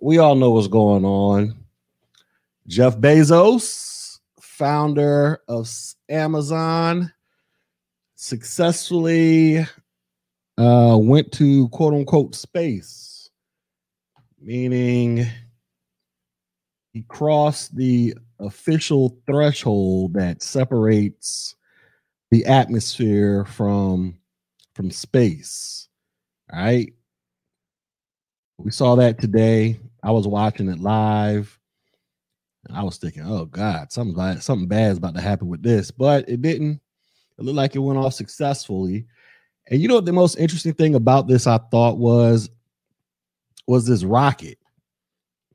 [0.00, 1.56] we all know what's going on.
[2.66, 5.70] Jeff Bezos, founder of
[6.08, 7.12] Amazon,
[8.16, 9.66] successfully
[10.58, 13.30] uh, went to quote unquote space,
[14.40, 15.26] meaning
[16.92, 21.54] he crossed the official threshold that separates
[22.30, 24.18] the atmosphere from
[24.74, 25.88] from space.
[26.52, 26.92] All right.
[28.58, 29.78] We saw that today.
[30.02, 31.58] I was watching it live.
[32.72, 35.90] I was thinking, oh God, something bad, something bad is about to happen with this,
[35.90, 36.80] but it didn't.
[37.38, 39.06] It looked like it went off successfully.
[39.68, 42.50] And you know what the most interesting thing about this I thought was
[43.66, 44.58] was this rocket.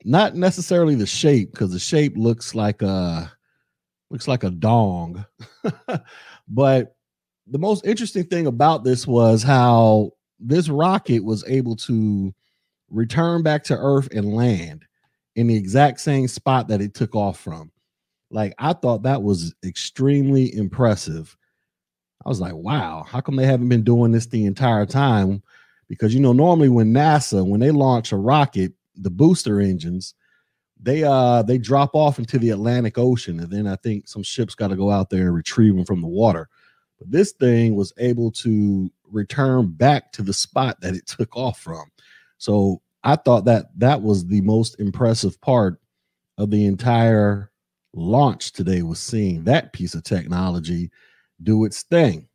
[0.04, 3.32] Not necessarily the shape, because the shape looks like a
[4.10, 5.24] looks like a dong.
[6.48, 6.96] but
[7.46, 12.34] the most interesting thing about this was how this rocket was able to
[12.92, 14.84] return back to Earth and land
[15.34, 17.72] in the exact same spot that it took off from.
[18.30, 21.36] Like I thought that was extremely impressive.
[22.24, 25.42] I was like, wow, how come they haven't been doing this the entire time?
[25.88, 30.14] Because you know, normally when NASA, when they launch a rocket, the booster engines,
[30.80, 34.54] they uh they drop off into the Atlantic Ocean, and then I think some ships
[34.54, 36.48] got to go out there and retrieve them from the water.
[36.98, 41.60] But this thing was able to return back to the spot that it took off
[41.60, 41.91] from.
[42.42, 45.80] So I thought that that was the most impressive part
[46.38, 47.52] of the entire
[47.94, 50.90] launch today was seeing that piece of technology
[51.40, 52.26] do its thing.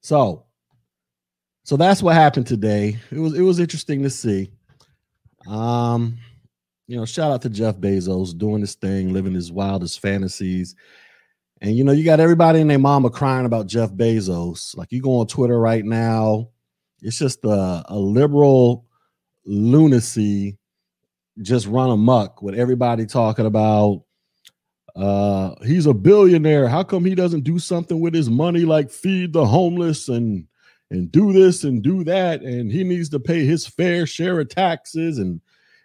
[0.00, 0.46] So,
[1.62, 2.98] so that's what happened today.
[3.12, 4.50] It was it was interesting to see.
[5.46, 6.18] Um,
[6.88, 10.74] you know, shout out to Jeff Bezos doing this thing, living his wildest fantasies.
[11.60, 14.76] And you know, you got everybody and their mama crying about Jeff Bezos.
[14.76, 16.48] Like you go on Twitter right now,
[17.02, 18.86] it's just a, a liberal
[19.44, 20.58] lunacy
[21.42, 24.02] just run amok with everybody talking about
[24.96, 26.68] uh he's a billionaire.
[26.68, 30.46] How come he doesn't do something with his money like feed the homeless and
[30.90, 32.42] and do this and do that?
[32.42, 35.40] And he needs to pay his fair share of taxes and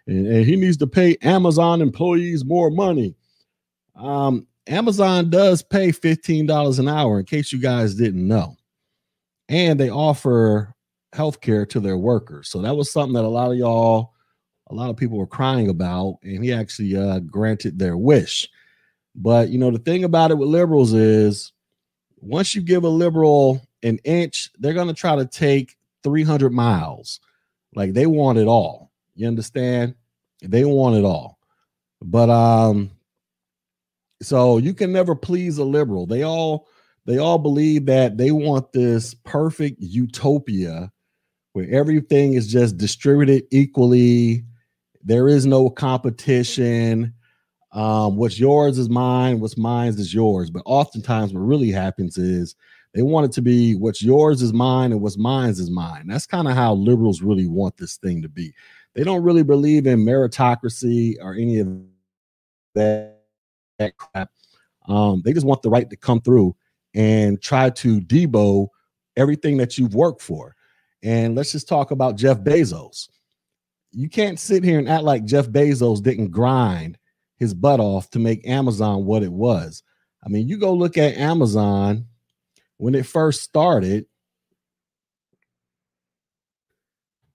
[0.06, 3.14] and, and he needs to pay amazon employees more money.
[3.94, 8.56] Um amazon does pay $15 an hour in case you guys didn't know.
[9.48, 10.73] And they offer
[11.14, 12.48] health care to their workers.
[12.48, 14.12] So that was something that a lot of y'all,
[14.68, 18.48] a lot of people were crying about, and he actually uh, granted their wish.
[19.14, 21.52] But you know, the thing about it with liberals is
[22.16, 27.20] once you give a liberal an inch, they're going to try to take 300 miles.
[27.74, 28.90] Like they want it all.
[29.14, 29.94] You understand?
[30.42, 31.38] They want it all.
[32.02, 32.90] But um
[34.22, 36.06] so you can never please a liberal.
[36.06, 36.68] They all
[37.06, 40.90] they all believe that they want this perfect utopia
[41.54, 44.44] where everything is just distributed equally.
[45.02, 47.14] There is no competition.
[47.72, 50.50] Um, what's yours is mine, what's mine is yours.
[50.50, 52.56] But oftentimes, what really happens is
[52.92, 56.08] they want it to be what's yours is mine and what's mine is mine.
[56.08, 58.52] That's kind of how liberals really want this thing to be.
[58.94, 61.68] They don't really believe in meritocracy or any of
[62.74, 63.22] that,
[63.78, 64.30] that crap.
[64.88, 66.56] Um, they just want the right to come through
[66.94, 68.68] and try to debo
[69.16, 70.53] everything that you've worked for.
[71.04, 73.10] And let's just talk about Jeff Bezos.
[73.92, 76.98] You can't sit here and act like Jeff Bezos didn't grind
[77.36, 79.82] his butt off to make Amazon what it was.
[80.24, 82.06] I mean, you go look at Amazon
[82.78, 84.06] when it first started,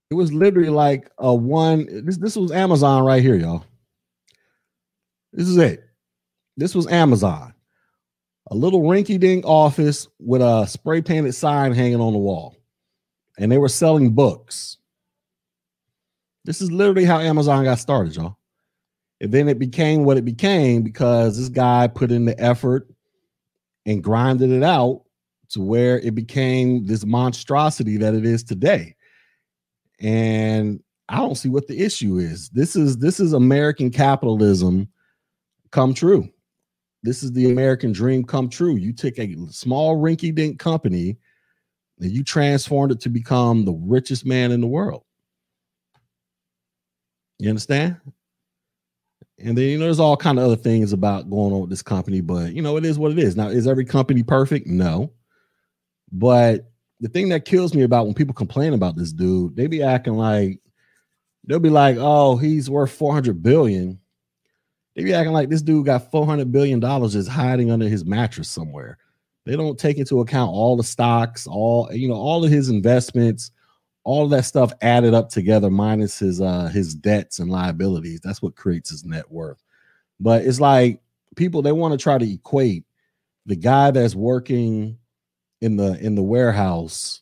[0.10, 1.88] it was literally like a one.
[2.06, 3.64] This, this was Amazon right here, y'all.
[5.32, 5.84] This is it.
[6.58, 7.54] This was Amazon.
[8.50, 12.59] A little rinky dink office with a spray painted sign hanging on the wall
[13.40, 14.78] and they were selling books.
[16.46, 18.38] This is literally how Amazon got started, y'all.
[19.22, 22.88] And then it became what it became because this guy put in the effort
[23.86, 25.04] and grinded it out
[25.50, 28.96] to where it became this monstrosity that it is today.
[30.00, 32.50] And I don't see what the issue is.
[32.50, 34.88] This is this is American capitalism
[35.72, 36.30] come true.
[37.04, 38.76] This is the American dream come true.
[38.76, 41.18] You take a small rinky dink company
[42.00, 45.04] and you transformed it to become the richest man in the world.
[47.40, 47.98] You understand?
[49.38, 51.82] And then you know there's all kind of other things about going on with this
[51.82, 53.38] company, but you know it is what it is.
[53.38, 54.68] Now, is every company perfect?
[54.68, 55.12] No.
[56.12, 56.70] But
[57.00, 60.16] the thing that kills me about when people complain about this dude, they be acting
[60.16, 60.60] like
[61.46, 64.00] they'll be like, "Oh, he's worth 400 billion."
[64.96, 68.50] They be acting like this dude got 400 billion dollars just hiding under his mattress
[68.50, 68.98] somewhere.
[69.50, 73.50] They don't take into account all the stocks, all you know, all of his investments,
[74.04, 78.20] all of that stuff added up together minus his uh his debts and liabilities.
[78.22, 79.64] That's what creates his net worth.
[80.20, 81.02] But it's like
[81.36, 82.84] people they want to try to equate
[83.48, 85.00] the guy that's working
[85.62, 87.22] in the in the warehouse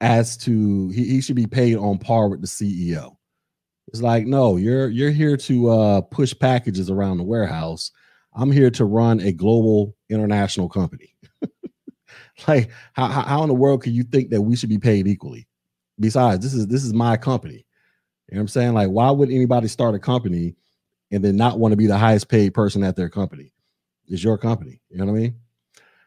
[0.00, 3.16] as to he, he should be paid on par with the ceo
[3.88, 7.90] it's like no you're you're here to uh push packages around the warehouse.
[8.34, 11.13] I'm here to run a global international company
[12.48, 15.46] like how, how in the world can you think that we should be paid equally?
[16.00, 17.64] Besides this is this is my company.
[18.28, 18.74] You know what i'm saying?
[18.74, 20.54] Like why would anybody start a company
[21.10, 23.52] and then not want to be the highest paid person at their company?
[24.08, 25.36] It's your company you know what i mean?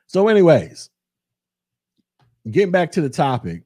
[0.07, 0.89] So anyways
[2.49, 3.63] getting back to the topic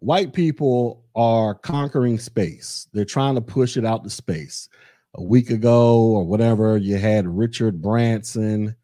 [0.00, 2.88] white people are conquering space.
[2.92, 4.68] They're trying to push it out to space.
[5.14, 8.76] A week ago or whatever you had richard branson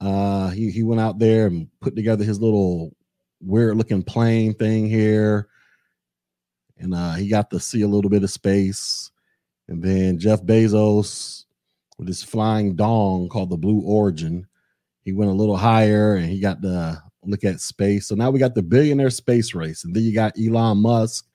[0.00, 2.94] uh he, he went out there and put together his little
[3.40, 5.48] weird looking plane thing here.
[6.78, 9.10] And uh, he got to see a little bit of space.
[9.68, 11.44] And then Jeff Bezos
[11.98, 14.46] with his flying dong called the Blue Origin,
[15.02, 18.06] he went a little higher and he got to look at space.
[18.06, 19.84] So now we got the billionaire space race.
[19.84, 21.26] And then you got Elon Musk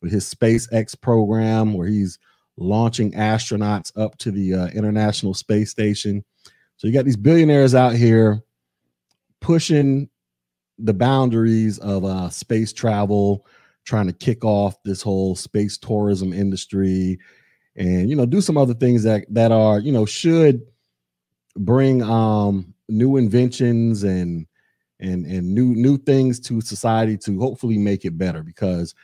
[0.00, 2.18] with his SpaceX program where he's
[2.56, 6.24] launching astronauts up to the uh, International Space Station.
[6.76, 8.42] So you got these billionaires out here
[9.40, 10.08] pushing
[10.78, 13.46] the boundaries of uh, space travel,
[13.84, 17.18] trying to kick off this whole space tourism industry,
[17.76, 20.62] and you know do some other things that that are you know should
[21.56, 24.46] bring um, new inventions and
[25.00, 28.94] and and new new things to society to hopefully make it better because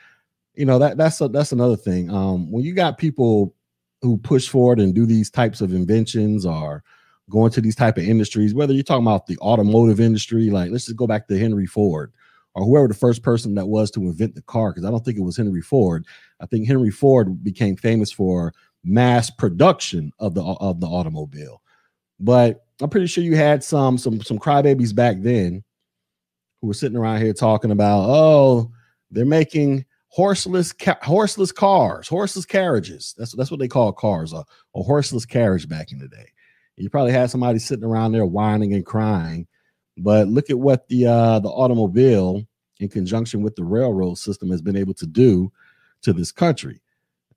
[0.54, 2.10] you know that that's a, that's another thing.
[2.10, 3.54] Um, when you got people
[4.02, 6.82] who push forward and do these types of inventions or
[7.30, 10.86] going to these type of industries, whether you're talking about the automotive industry, like let's
[10.86, 12.12] just go back to Henry Ford
[12.54, 15.18] or whoever the first person that was to invent the car, because I don't think
[15.18, 16.04] it was Henry Ford.
[16.40, 18.52] I think Henry Ford became famous for
[18.84, 21.62] mass production of the of the automobile.
[22.20, 25.64] But I'm pretty sure you had some some some crybabies back then
[26.60, 28.70] who were sitting around here talking about, oh,
[29.10, 33.14] they're making horseless ca- horseless cars, horseless carriages.
[33.16, 36.26] That's that's what they call cars, a, a horseless carriage back in the day.
[36.76, 39.46] You probably had somebody sitting around there whining and crying.
[39.98, 42.44] But look at what the uh, the automobile,
[42.80, 45.52] in conjunction with the railroad system, has been able to do
[46.02, 46.80] to this country.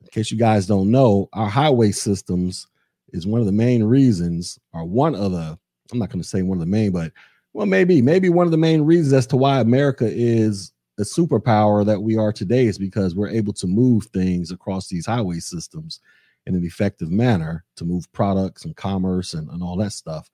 [0.02, 2.68] In case you guys don't know, our highway systems
[3.10, 5.58] is one of the main reasons, or one of the
[5.92, 7.12] I'm not going to say one of the main, but
[7.54, 11.86] well, maybe maybe one of the main reasons as to why America is a superpower
[11.86, 16.00] that we are today is because we're able to move things across these highway systems
[16.46, 20.30] in an effective manner to move products and commerce and, and all that stuff.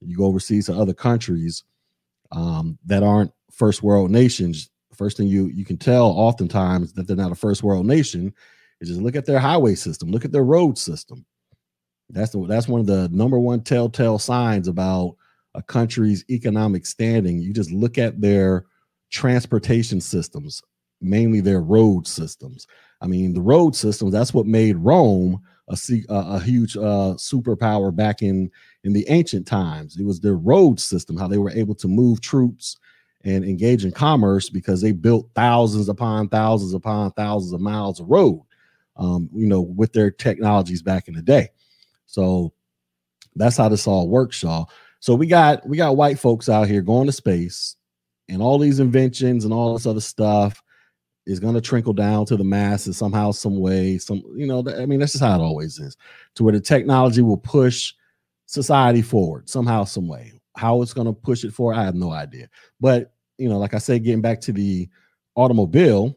[0.00, 1.64] You go overseas to other countries
[2.30, 4.70] um, that aren't first world nations.
[4.94, 8.32] First thing you you can tell oftentimes that they're not a first world nation
[8.80, 11.24] is just look at their highway system, look at their road system.
[12.10, 15.16] That's the, that's one of the number one telltale signs about
[15.54, 17.38] a country's economic standing.
[17.38, 18.64] You just look at their
[19.10, 20.62] transportation systems,
[21.00, 22.66] mainly their road systems.
[23.00, 25.76] I mean, the road systems, that's what made Rome a,
[26.08, 28.50] a huge uh, superpower back in,
[28.84, 29.96] in the ancient times.
[29.98, 32.76] It was their road system, how they were able to move troops
[33.24, 38.08] and engage in commerce because they built thousands upon thousands upon thousands of miles of
[38.08, 38.42] road,
[38.96, 41.48] um, you know, with their technologies back in the day.
[42.06, 42.52] So
[43.36, 44.70] that's how this all works, y'all.
[45.00, 47.76] So we got we got white folks out here going to space
[48.28, 50.62] and all these inventions and all this other stuff
[51.28, 53.98] is going to trickle down to the masses somehow, some way.
[53.98, 55.94] Some, you know, I mean, that's just how it always is.
[56.36, 57.92] To where the technology will push
[58.46, 60.32] society forward somehow, some way.
[60.56, 62.48] How it's going to push it forward, I have no idea.
[62.80, 64.88] But you know, like I said, getting back to the
[65.34, 66.16] automobile,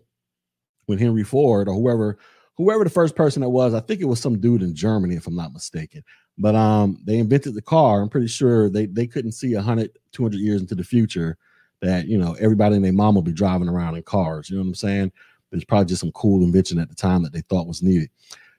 [0.86, 2.18] when Henry Ford or whoever,
[2.56, 5.28] whoever the first person that was, I think it was some dude in Germany, if
[5.28, 6.04] I'm not mistaken.
[6.38, 8.02] But um, they invented the car.
[8.02, 11.38] I'm pretty sure they they couldn't see 100, 200 years into the future
[11.82, 14.50] that you know everybody and their mom will be driving around in cars.
[14.50, 15.12] You know what I'm saying?
[15.50, 18.10] There's probably just some cool invention at the time that they thought was needed.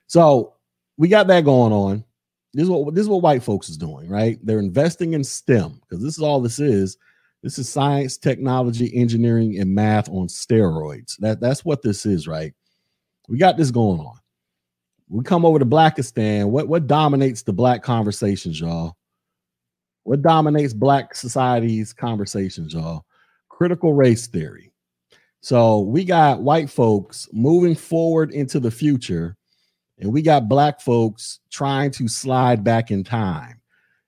[0.07, 0.53] So
[0.97, 2.03] we got that going on.
[2.53, 4.37] This is what this is what white folks is doing, right?
[4.43, 6.97] They're investing in STEM because this is all this is.
[7.41, 11.17] This is science, technology, engineering, and math on steroids.
[11.17, 12.53] That that's what this is, right?
[13.27, 14.15] We got this going on.
[15.09, 16.49] We come over to Blackistan.
[16.49, 18.95] What what dominates the black conversations, y'all?
[20.03, 23.05] What dominates black society's conversations, y'all?
[23.57, 24.71] Critical race theory.
[25.41, 29.37] So we got white folks moving forward into the future,
[29.99, 33.61] and we got black folks trying to slide back in time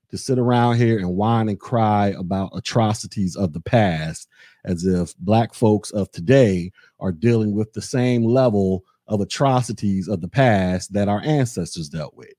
[0.10, 4.28] to sit around here and whine and cry about atrocities of the past
[4.64, 10.22] as if black folks of today are dealing with the same level of atrocities of
[10.22, 12.34] the past that our ancestors dealt with.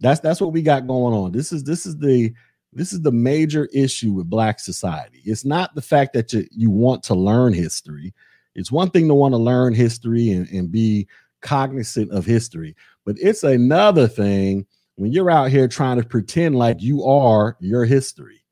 [0.00, 1.32] That's that's what we got going on.
[1.32, 2.34] This is this is the
[2.76, 5.22] this is the major issue with black society.
[5.24, 8.12] It's not the fact that you, you want to learn history.
[8.54, 11.08] It's one thing to want to learn history and, and be
[11.42, 14.66] cognizant of history, but it's another thing
[14.96, 18.42] when you're out here trying to pretend like you are your history.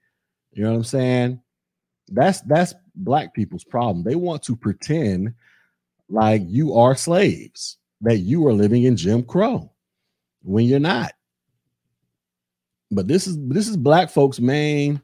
[0.52, 1.40] You know what I'm saying?
[2.08, 4.04] That's that's black people's problem.
[4.04, 5.34] They want to pretend
[6.08, 9.72] like you are slaves, that you are living in Jim Crow
[10.42, 11.13] when you're not.
[12.94, 15.00] But this is this is black folks' main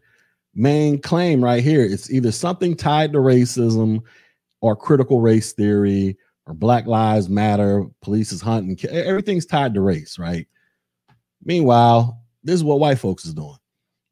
[0.54, 1.84] main claim right here.
[1.84, 4.02] It's either something tied to racism
[4.60, 6.16] or critical race theory
[6.46, 10.46] or Black Lives Matter, police is hunting, everything's tied to race, right?
[11.44, 13.56] Meanwhile, this is what white folks is doing.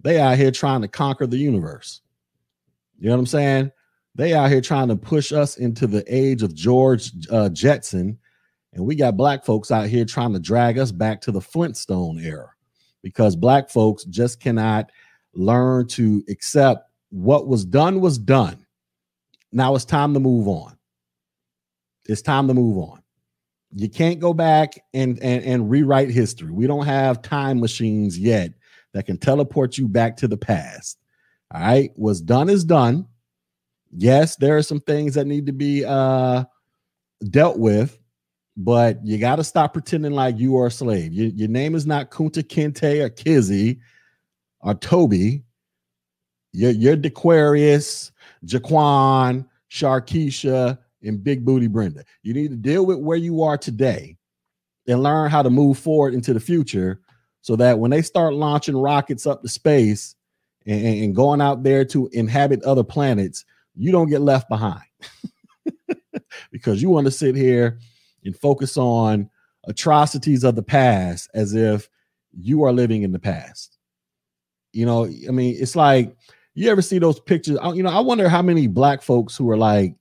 [0.03, 2.01] They out here trying to conquer the universe.
[2.99, 3.73] You know what I'm saying?
[4.15, 8.19] They out here trying to push us into the age of George uh, Jetson,
[8.73, 12.19] and we got black folks out here trying to drag us back to the Flintstone
[12.19, 12.51] era
[13.03, 14.91] because black folks just cannot
[15.35, 18.67] learn to accept what was done was done.
[19.53, 20.77] Now it's time to move on.
[22.07, 23.03] It's time to move on.
[23.75, 26.51] You can't go back and, and, and rewrite history.
[26.51, 28.53] We don't have time machines yet
[28.95, 30.99] that can teleport you back to the past.
[31.53, 31.91] All right.
[31.95, 33.07] What's done is done.
[33.91, 36.45] Yes, there are some things that need to be uh,
[37.31, 37.98] dealt with,
[38.61, 41.13] but you got to stop pretending like you are a slave.
[41.13, 43.79] You, your name is not Kunta Kinte or Kizzy
[44.61, 45.45] or Toby.
[46.53, 48.11] You're, you're Dequarius,
[48.45, 52.03] Jaquan, Sharkeisha, and Big Booty Brenda.
[52.25, 54.17] You need to deal with where you are today
[54.89, 57.01] and learn how to move forward into the future
[57.43, 60.17] so that when they start launching rockets up to space
[60.67, 63.45] and, and going out there to inhabit other planets,
[63.77, 64.83] you don't get left behind
[66.51, 67.79] because you want to sit here
[68.29, 69.29] and focus on
[69.65, 71.89] atrocities of the past as if
[72.39, 73.79] you are living in the past.
[74.73, 76.15] You know, I mean, it's like
[76.55, 77.59] you ever see those pictures?
[77.75, 79.95] You know, I wonder how many black folks who are like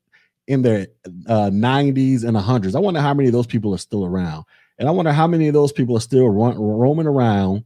[0.48, 0.88] in their
[1.28, 2.76] uh, 90s and 100s.
[2.76, 4.44] I wonder how many of those people are still around.
[4.78, 7.64] And I wonder how many of those people are still run, roaming around,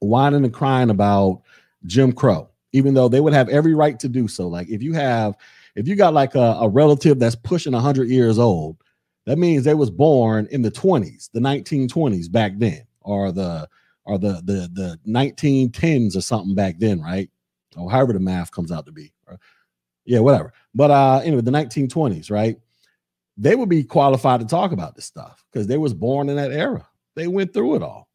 [0.00, 1.42] whining and crying about
[1.84, 4.48] Jim Crow, even though they would have every right to do so.
[4.48, 5.36] Like if you have,
[5.76, 8.76] if you got like a, a relative that's pushing 100 years old,
[9.26, 13.68] that means they was born in the 20s, the 1920s back then, or the
[14.04, 17.28] or the the the 1910s or something back then, right?
[17.76, 19.12] Or however the math comes out to be.
[20.04, 20.52] Yeah, whatever.
[20.74, 22.56] But uh anyway, the 1920s, right?
[23.36, 26.52] They would be qualified to talk about this stuff because they was born in that
[26.52, 26.88] era.
[27.16, 28.08] They went through it all.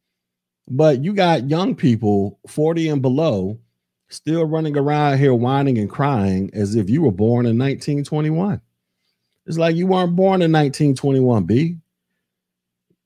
[0.68, 3.58] But you got young people 40 and below
[4.08, 8.60] still running around here whining and crying as if you were born in 1921.
[9.46, 11.76] It's like you weren't born in 1921, B.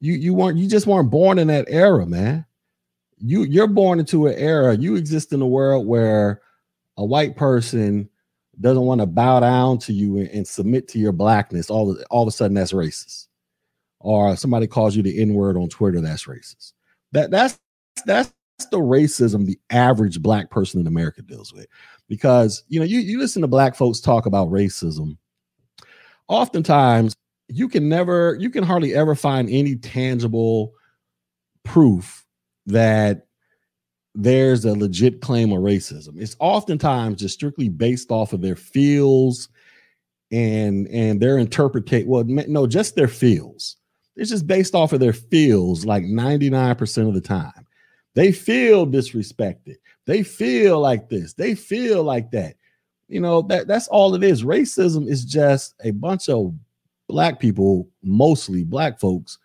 [0.00, 2.45] You you weren't you just weren't born in that era, man.
[3.19, 4.76] You you're born into an era.
[4.76, 6.43] You exist in a world where
[6.99, 8.09] a white person
[8.61, 12.23] doesn't want to bow down to you and, and, submit to your blackness, all all
[12.23, 13.26] of a sudden that's racist.
[14.00, 16.73] Or somebody calls you the N word on Twitter, that's racist.
[17.12, 17.59] That that's
[18.05, 18.33] that's
[18.71, 21.66] the racism the average black person in America deals with.
[22.09, 25.16] Because you know, you, you listen to black folks talk about racism.
[26.28, 27.14] Oftentimes,
[27.49, 30.73] you can never, you can hardly ever find any tangible
[31.64, 32.25] proof
[32.66, 33.26] that
[34.14, 36.14] there's a legit claim of racism.
[36.21, 39.49] It's oftentimes just strictly based off of their feels
[40.33, 42.09] and and their interpretation.
[42.09, 43.76] Well, no, just their feels.
[44.16, 47.66] It's just based off of their feels like 99% of the time.
[48.14, 49.76] They feel disrespected.
[50.06, 51.35] They feel like this.
[51.35, 52.56] They feel like that.
[53.08, 54.42] You know, that that's all it is.
[54.42, 56.54] Racism is just a bunch of
[57.08, 59.38] black people, mostly black folks,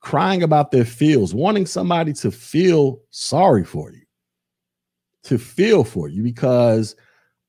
[0.00, 4.02] crying about their feels, wanting somebody to feel sorry for you,
[5.24, 6.94] to feel for you, because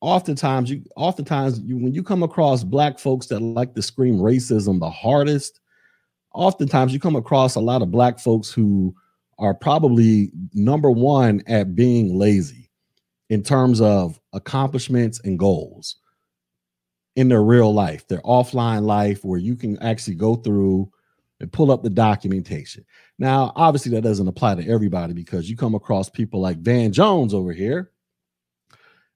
[0.02, 4.80] oftentimes you oftentimes you when you come across black folks that like to scream racism
[4.80, 5.60] the hardest,
[6.34, 8.96] oftentimes you come across a lot of black folks who
[9.38, 12.67] are probably number one at being lazy
[13.30, 15.98] in terms of accomplishments and goals
[17.16, 20.90] in their real life, their offline life, where you can actually go through
[21.40, 22.86] and pull up the documentation.
[23.20, 27.34] Now, obviously, that doesn't apply to everybody because you come across people like Van Jones
[27.34, 27.92] over here.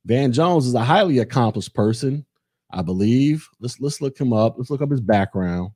[0.06, 2.25] Van Jones is a highly accomplished person,
[2.72, 3.48] I believe.
[3.60, 4.56] Let's let's look him up.
[4.58, 5.72] Let's look up his background.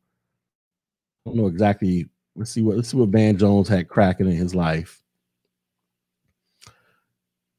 [1.26, 2.08] I don't know exactly.
[2.36, 5.02] Let's see what let's see what Van Jones had cracking in his life.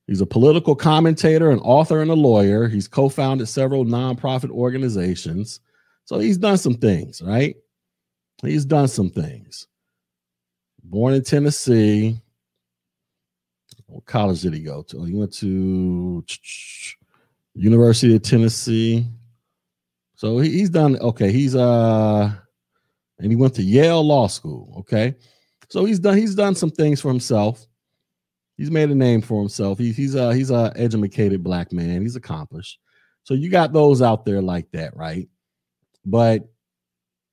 [0.06, 2.68] He's a political commentator, an author, and a lawyer.
[2.68, 5.60] He's co founded several nonprofit organizations.
[6.04, 7.56] So he's done some things, right?
[8.42, 9.66] He's done some things.
[10.84, 12.20] Born in Tennessee.
[13.86, 15.04] What college did he go to?
[15.04, 16.25] He went to
[17.54, 19.06] University of Tennessee.
[20.14, 21.32] So he's done okay.
[21.32, 22.32] He's uh
[23.18, 24.75] and he went to Yale Law School.
[24.78, 25.14] Okay.
[25.68, 27.66] So he's done he's done some things for himself.
[28.56, 29.78] He's made a name for himself.
[29.78, 32.02] He, he's a he's a educated black man.
[32.02, 32.78] He's accomplished.
[33.25, 35.28] So you got those out there like that, right?
[36.04, 36.48] But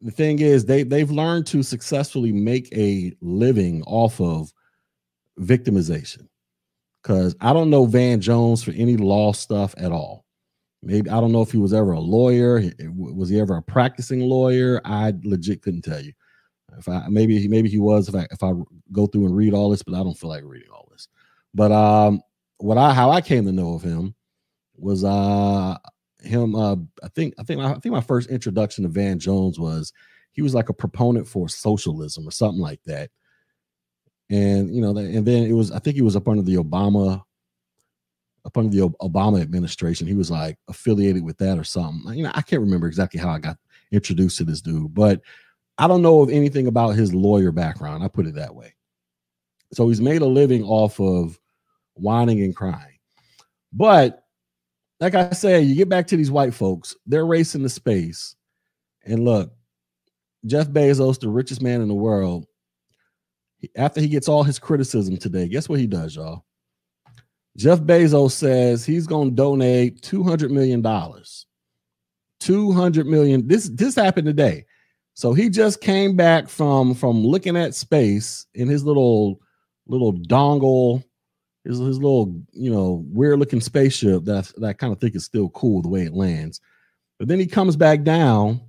[0.01, 4.51] the thing is, they they've learned to successfully make a living off of
[5.39, 6.27] victimization.
[7.01, 10.25] Because I don't know Van Jones for any law stuff at all.
[10.81, 12.61] Maybe I don't know if he was ever a lawyer.
[12.95, 14.81] Was he ever a practicing lawyer?
[14.83, 16.11] I legit couldn't tell you.
[16.77, 18.51] If I maybe maybe he was if I if I
[18.91, 20.82] go through and read all this, but I don't feel like reading all.
[21.53, 22.21] But um,
[22.57, 24.15] what I how I came to know of him
[24.75, 25.77] was uh
[26.21, 29.93] him uh I think I think I think my first introduction to Van Jones was
[30.31, 33.09] he was like a proponent for socialism or something like that.
[34.29, 37.21] And you know, and then it was I think he was up under the Obama
[38.45, 40.07] up under the Obama administration.
[40.07, 42.13] He was like affiliated with that or something.
[42.13, 43.57] You know, I can't remember exactly how I got
[43.91, 45.21] introduced to this dude, but
[45.77, 48.03] I don't know of anything about his lawyer background.
[48.03, 48.75] I put it that way.
[49.71, 51.39] So he's made a living off of
[51.95, 52.99] whining and crying.
[53.71, 54.23] But
[54.99, 58.35] like I said, you get back to these white folks, they're racing the space.
[59.05, 59.51] And look,
[60.45, 62.45] Jeff Bezos, the richest man in the world,
[63.75, 66.45] after he gets all his criticism today, guess what he does, y'all?
[67.57, 70.81] Jeff Bezos says he's going to donate $200 million.
[72.39, 73.47] 200 million.
[73.47, 74.65] This this happened today.
[75.13, 79.39] So he just came back from from looking at space in his little
[79.87, 81.03] little dongle,
[81.63, 85.23] his, his little, you know, weird looking spaceship that, that I kind of think is
[85.23, 86.59] still cool the way it lands.
[87.19, 88.61] But then he comes back down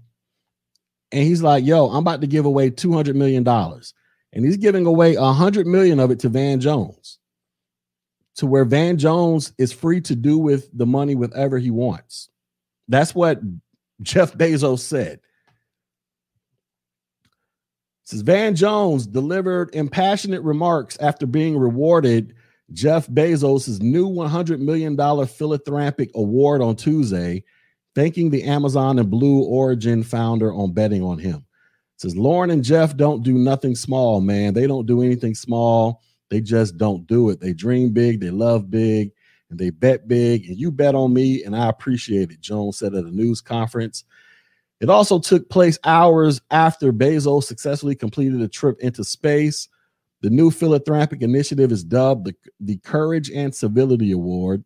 [1.10, 3.46] and he's like, yo, I'm about to give away $200 million.
[3.46, 7.19] And he's giving away 100 million of it to Van Jones
[8.36, 12.28] to where Van Jones is free to do with the money whatever he wants.
[12.88, 13.40] That's what
[14.02, 15.21] Jeff Bezos said.
[18.04, 22.34] Says Van Jones delivered impassionate remarks after being rewarded
[22.75, 27.45] Jeff Bezos' new $100 million philanthropic award on Tuesday,
[27.95, 31.47] thanking the Amazon and Blue Origin founder on betting on him.
[31.97, 34.52] says Lauren and Jeff don't do nothing small, man.
[34.52, 36.02] They don't do anything small.
[36.30, 37.41] They just don't do it.
[37.41, 39.13] They dream big, they love big,
[39.50, 40.49] and they bet big.
[40.49, 44.04] And you bet on me, and I appreciate it, Jones said at a news conference.
[44.80, 49.69] It also took place hours after Bezos successfully completed a trip into space.
[50.25, 54.65] The new philanthropic initiative is dubbed the, the Courage and Civility Award.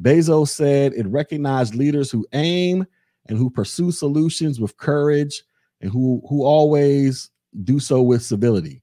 [0.00, 2.86] Bezos said it recognized leaders who aim
[3.26, 5.42] and who pursue solutions with courage
[5.80, 7.30] and who, who always
[7.64, 8.80] do so with civility.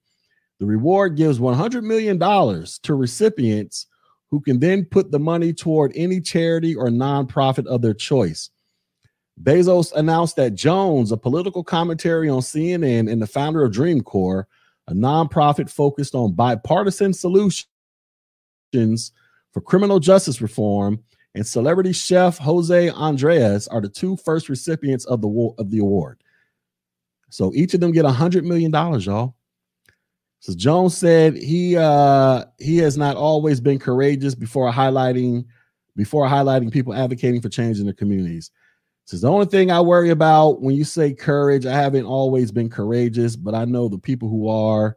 [0.60, 3.88] The reward gives $100 million to recipients
[4.29, 8.49] who can then put the money toward any charity or nonprofit of their choice.
[9.41, 14.49] Bezos announced that Jones, a political commentary on CNN and the founder of Dream Corps,
[14.89, 17.67] a nonprofit focused on bipartisan solutions
[19.52, 21.04] for criminal justice reform,
[21.36, 26.21] and celebrity chef Jose Andres are the two first recipients of the of the award.
[27.30, 29.36] So each of them get a hundred million dollars, y'all.
[30.39, 35.45] So Jones said he uh he has not always been courageous before highlighting
[35.95, 38.49] before highlighting people advocating for change in their communities.
[39.09, 42.69] Says the only thing I worry about when you say courage, I haven't always been
[42.69, 44.95] courageous, but I know the people who are.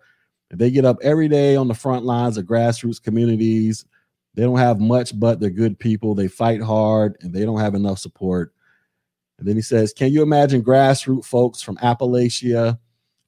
[0.51, 3.87] They get up every day on the front lines of grassroots communities.
[4.35, 6.14] They don't have much, but they're good people.
[6.14, 8.53] They fight hard and they don't have enough support.
[9.38, 12.79] And then he says, Can you imagine grassroots folks from Appalachia,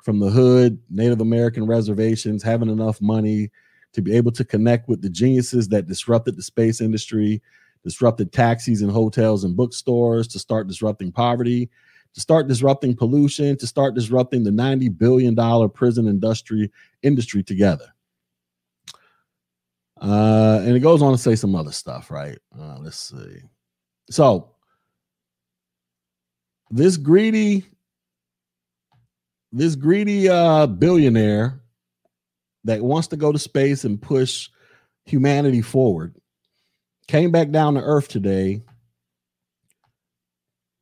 [0.02, 3.50] from the hood, Native American reservations, having enough money
[3.94, 7.40] to be able to connect with the geniuses that disrupted the space industry,
[7.84, 11.70] disrupted taxis and hotels and bookstores, to start disrupting poverty,
[12.14, 16.70] to start disrupting pollution, to start disrupting the $90 billion prison industry
[17.02, 17.86] industry together.
[20.00, 22.38] Uh, and it goes on to say some other stuff, right?
[22.58, 23.40] Uh, let's see.
[24.10, 24.50] So,
[26.70, 27.64] this greedy
[29.52, 31.60] this greedy uh, billionaire
[32.64, 34.48] that wants to go to space and push
[35.04, 36.14] humanity forward
[37.08, 38.62] came back down to earth today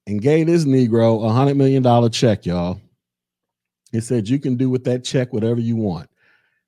[0.07, 2.81] and gave this Negro a hundred million dollar check, y'all.
[3.93, 6.09] It said you can do with that check whatever you want.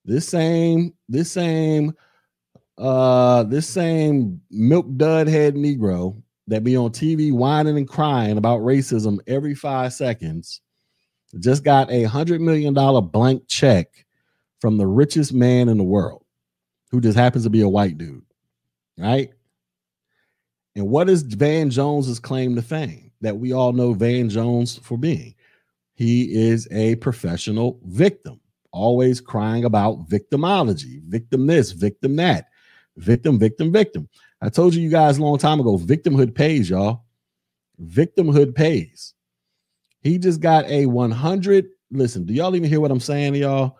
[0.05, 1.95] This same, this same
[2.77, 8.61] uh, this same milk dud head Negro that be on TV whining and crying about
[8.61, 10.61] racism every five seconds
[11.41, 14.05] just got a hundred million dollar blank check
[14.61, 16.25] from the richest man in the world,
[16.91, 18.23] who just happens to be a white dude,
[18.99, 19.34] right?
[20.77, 24.99] And what is Van Jones's claim to fame that we all know Van Jones for
[24.99, 25.35] being?
[25.95, 28.41] He is a professional victim,
[28.73, 32.49] always crying about victimology, victim this, victim that,
[32.97, 34.09] victim, victim, victim.
[34.41, 37.05] I told you you guys a long time ago, victimhood pays, y'all.
[37.83, 39.15] Victimhood pays.
[40.01, 41.67] He just got a 100.
[41.93, 43.79] Listen, do y'all even hear what I'm saying, to y'all?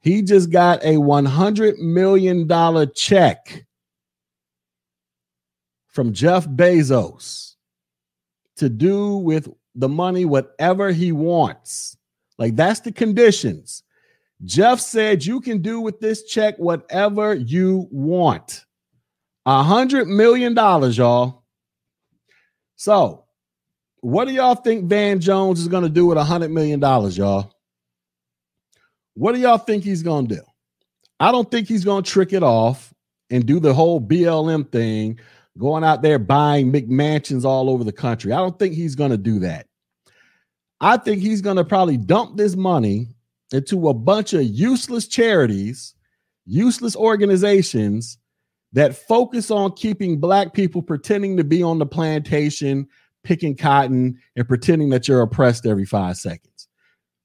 [0.00, 3.65] He just got a 100 million dollar check
[5.96, 7.54] from Jeff Bezos
[8.56, 11.96] to do with the money whatever he wants.
[12.38, 13.82] Like that's the conditions.
[14.44, 18.66] Jeff said you can do with this check whatever you want.
[19.46, 21.44] A hundred million dollars, y'all.
[22.74, 23.24] So,
[24.00, 27.16] what do y'all think Van Jones is going to do with a hundred million dollars,
[27.16, 27.54] y'all?
[29.14, 30.42] What do y'all think he's going to do?
[31.18, 32.92] I don't think he's going to trick it off
[33.30, 35.18] and do the whole BLM thing
[35.58, 38.32] going out there buying McMansions all over the country.
[38.32, 39.66] I don't think he's going to do that.
[40.80, 43.08] I think he's going to probably dump this money
[43.52, 45.94] into a bunch of useless charities,
[46.44, 48.18] useless organizations
[48.72, 52.86] that focus on keeping black people pretending to be on the plantation,
[53.24, 56.68] picking cotton, and pretending that you're oppressed every five seconds.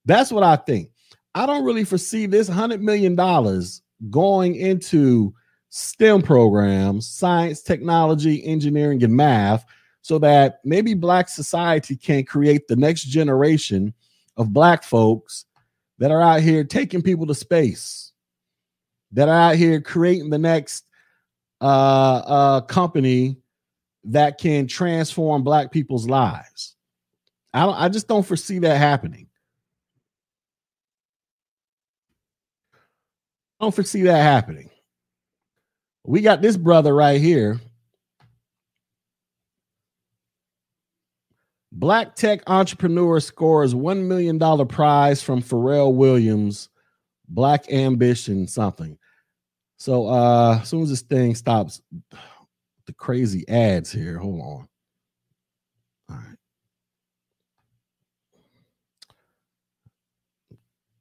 [0.06, 0.90] That's what I think.
[1.36, 3.16] I don't really foresee this $100 million
[4.10, 5.34] going into
[5.74, 9.66] STEM programs, science, technology, engineering, and math,
[10.02, 13.94] so that maybe Black society can create the next generation
[14.36, 15.46] of Black folks
[15.98, 18.12] that are out here taking people to space,
[19.14, 20.84] that are out here creating the next
[21.62, 23.38] uh, uh, company
[24.04, 26.76] that can transform Black people's lives.
[27.54, 27.76] I don't.
[27.76, 29.28] I just don't foresee that happening.
[32.74, 34.71] I don't foresee that happening.
[36.04, 37.60] We got this brother right here.
[41.72, 46.70] Black tech entrepreneur scores $1 million prize from Pharrell Williams,
[47.30, 48.98] Black Ambition something.
[49.78, 51.82] So uh as soon as this thing stops,
[52.86, 54.20] the crazy ads here.
[54.20, 54.68] Hold on.
[56.10, 56.38] All right.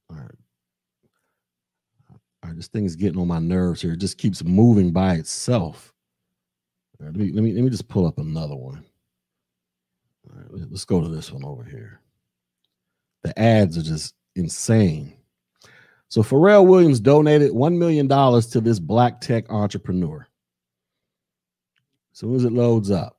[0.09, 0.39] All right.
[2.40, 3.93] All right, this thing is getting on my nerves here.
[3.93, 5.93] It just keeps moving by itself.
[6.99, 8.85] let me let me let me just pull up another one.
[10.29, 12.01] All right, let's go to this one over here.
[13.23, 15.15] The ads are just insane.
[16.09, 20.27] So Pharrell Williams donated $1 million to this black tech entrepreneur.
[22.13, 23.17] As soon as it loads up.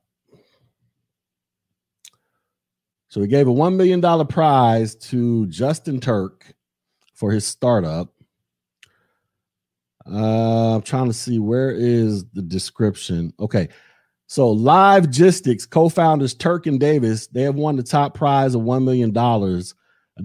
[3.08, 6.54] So he gave a $1 million prize to Justin Turk
[7.14, 8.12] for his startup.
[10.10, 13.32] Uh, I'm trying to see where is the description.
[13.38, 13.68] Okay.
[14.26, 18.82] So Live Gistics co-founders Turk and Davis, they have won the top prize of $1
[18.82, 19.12] million.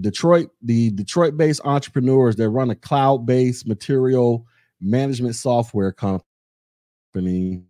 [0.01, 4.45] Detroit, the Detroit-based entrepreneurs that run a cloud-based material
[4.81, 7.63] management software company.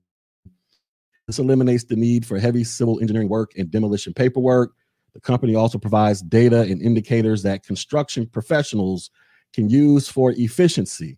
[1.28, 4.74] This eliminates the need for heavy civil engineering work and demolition paperwork.
[5.14, 9.10] The company also provides data and indicators that construction professionals
[9.54, 11.18] can use for efficiency.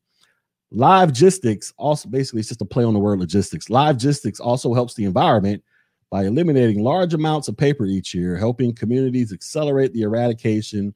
[0.72, 3.70] Live Gistics also basically it's just a play on the word logistics.
[3.70, 5.64] Live Gistics also helps the environment
[6.12, 10.94] by eliminating large amounts of paper each year, helping communities accelerate the eradication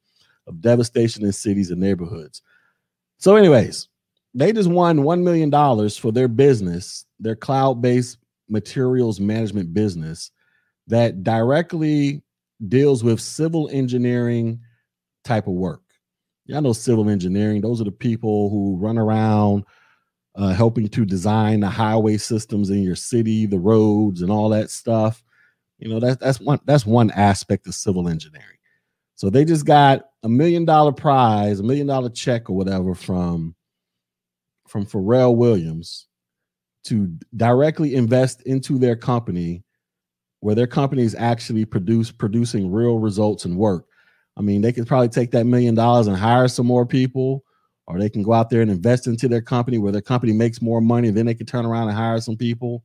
[0.48, 2.42] of devastation in cities and neighborhoods.
[3.18, 3.90] So, anyways,
[4.34, 5.52] they just won $1 million
[5.92, 8.18] for their business, their cloud based
[8.50, 10.32] materials management business
[10.88, 12.22] that directly
[12.68, 14.60] deals with civil engineering
[15.24, 15.82] type of work.
[16.46, 17.62] Y'all know civil engineering.
[17.62, 19.64] Those are the people who run around
[20.36, 24.70] uh, helping to design the highway systems in your city, the roads, and all that
[24.70, 25.24] stuff.
[25.80, 28.58] You know, that's that's one that's one aspect of civil engineering.
[29.16, 33.56] So they just got a million dollar prize, a million dollar check or whatever from
[34.68, 36.08] from Pharrell Williams
[36.86, 39.64] to directly invest into their company
[40.42, 43.86] where their company is actually produce producing real results and work
[44.36, 47.44] I mean, they could probably take that million dollars and hire some more people,
[47.88, 50.62] or they can go out there and invest into their company where their company makes
[50.62, 51.12] more money.
[51.12, 52.84] Then they can turn around and hire some people.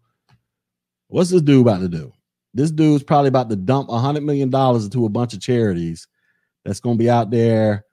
[1.09, 2.13] What's this dude about to do?
[2.55, 6.07] This dude's probably about to dump a hundred million dollars into a bunch of charities
[6.65, 7.85] that's going to be out there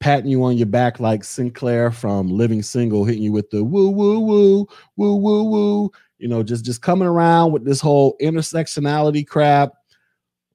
[0.00, 3.90] patting you on your back like Synclaire from Living Single, hitting you with the woo
[3.90, 5.90] woo woo woo woo woo.
[6.18, 9.72] You know, just just coming around with this whole intersectionality crap,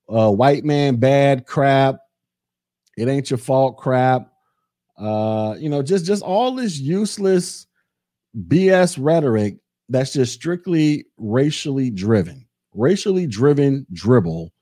[0.09, 1.97] uh, white man bad crap.
[3.01, 4.31] It ain't your fault crap.
[4.97, 7.65] Uh, you know, just just all this useless
[8.47, 9.57] BS rhetoric
[9.89, 14.53] that's just strictly racially driven, racially driven dribble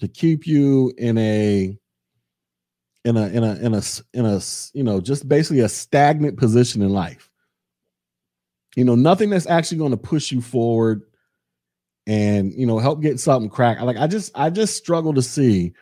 [0.00, 1.78] to keep you in a
[3.04, 4.40] in a in a in a in a
[4.74, 7.30] you know just basically a stagnant position in life
[8.76, 11.02] you know nothing that's actually going to push you forward
[12.06, 15.72] and you know help get something cracked like i just i just struggle to see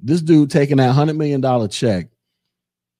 [0.00, 2.08] this dude taking that 100 million dollar check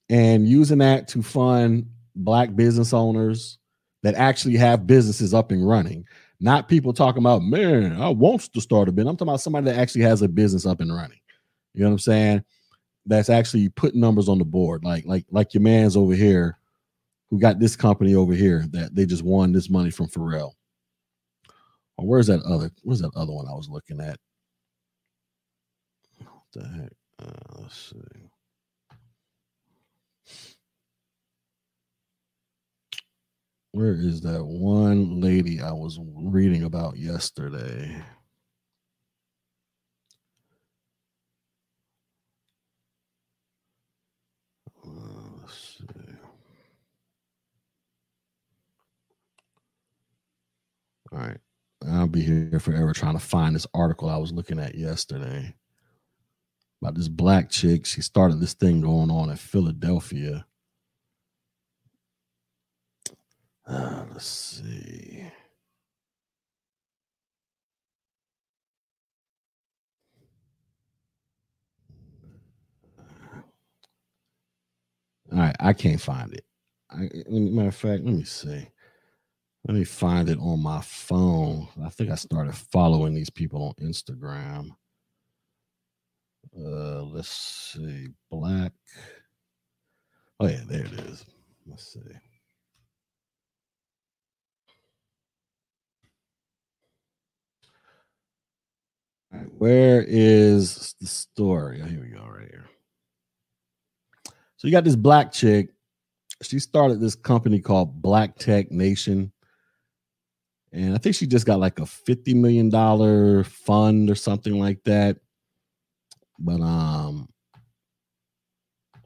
[0.09, 3.59] and using that to fund black business owners
[4.03, 6.05] that actually have businesses up and running
[6.41, 9.67] not people talking about man i want to start a business i'm talking about somebody
[9.67, 11.21] that actually has a business up and running
[11.75, 12.45] you know what i'm saying
[13.09, 16.59] that's actually putting numbers on the board, like like like your man's over here,
[17.31, 20.53] who got this company over here that they just won this money from Pharrell.
[21.97, 22.71] Or where's that other?
[22.83, 24.19] Where's that other one I was looking at?
[26.53, 26.93] The heck?
[27.21, 28.31] Uh, let's see.
[33.73, 38.03] Where is that one lady I was reading about yesterday?
[51.13, 51.39] All right.
[51.87, 55.55] I'll be here forever trying to find this article I was looking at yesterday
[56.81, 57.87] about this black chick.
[57.87, 60.47] She started this thing going on in Philadelphia.
[63.67, 65.25] Uh, let's see.
[75.31, 76.45] All right, I can't find it.
[76.91, 78.69] I, matter of fact, let me see.
[79.67, 81.69] Let me find it on my phone.
[81.85, 84.71] I think I started following these people on Instagram.
[86.59, 88.09] Uh, let's see.
[88.31, 88.73] Black.
[90.41, 91.25] Oh, yeah, there it is.
[91.67, 92.01] Let's see.
[99.33, 101.81] All right, where is the story?
[101.83, 102.65] Oh, here we go, right here.
[104.57, 105.69] So you got this black chick.
[106.43, 109.33] She started this company called Black Tech Nation
[110.73, 114.83] and I think she just got like a fifty million dollar fund or something like
[114.85, 115.19] that.
[116.39, 117.29] But um,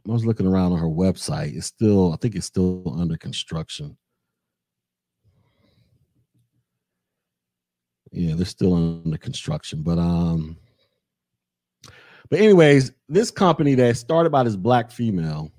[0.09, 1.57] I was looking around on her website.
[1.57, 3.97] It's still, I think it's still under construction.
[8.11, 10.59] Yeah, they're still under construction, but um,
[12.29, 15.51] but anyways, this company that started by this black female,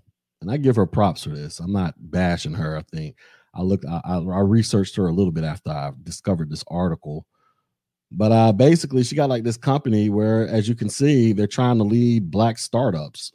[0.41, 1.59] and I give her props for this.
[1.59, 2.77] I'm not bashing her.
[2.77, 3.15] I think
[3.55, 7.25] I looked, I, I, I researched her a little bit after I discovered this article.
[8.15, 11.79] But uh, basically, she got like this company where, as you can see, they're trying
[11.79, 13.33] to lead black startups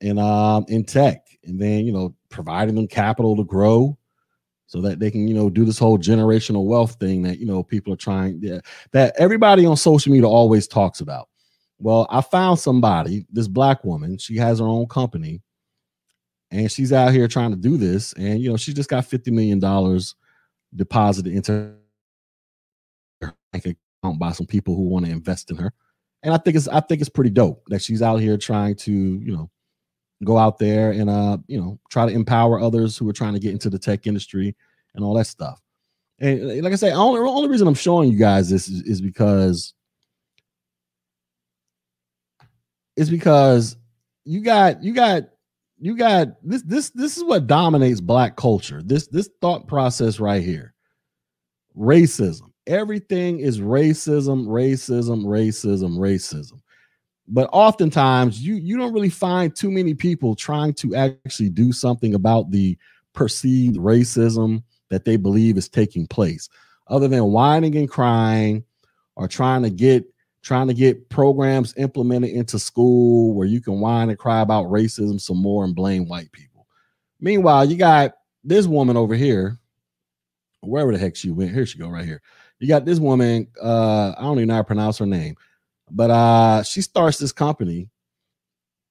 [0.00, 3.96] in um in tech, and then you know providing them capital to grow,
[4.66, 7.62] so that they can you know do this whole generational wealth thing that you know
[7.62, 8.60] people are trying yeah,
[8.92, 11.28] that everybody on social media always talks about.
[11.78, 15.42] Well, I found somebody, this black woman, she has her own company
[16.52, 19.30] and she's out here trying to do this and you know she just got 50
[19.32, 20.14] million dollars
[20.76, 21.74] deposited into
[23.20, 23.34] her
[24.18, 25.72] by some people who want to invest in her.
[26.22, 28.92] And i think it's i think it's pretty dope that she's out here trying to
[28.92, 29.50] you know
[30.24, 33.40] go out there and uh you know try to empower others who are trying to
[33.40, 34.54] get into the tech industry
[34.94, 35.60] and all that stuff.
[36.20, 39.74] And like i say only only reason i'm showing you guys this is, is because
[42.96, 43.76] it's because
[44.24, 45.24] you got you got
[45.78, 48.80] you got this this this is what dominates black culture.
[48.84, 50.74] This this thought process right here.
[51.76, 56.60] Racism everything is racism racism racism racism
[57.28, 62.14] but oftentimes you you don't really find too many people trying to actually do something
[62.14, 62.76] about the
[63.14, 66.48] perceived racism that they believe is taking place
[66.88, 68.64] other than whining and crying
[69.16, 70.04] or trying to get
[70.42, 75.20] trying to get programs implemented into school where you can whine and cry about racism
[75.20, 76.66] some more and blame white people.
[77.20, 79.58] Meanwhile, you got this woman over here,
[80.60, 81.52] wherever the heck she went.
[81.52, 82.20] Here she go, right here.
[82.62, 83.48] You got this woman.
[83.62, 85.36] Uh, I don't even know how to pronounce her name,
[85.90, 87.90] but uh, she starts this company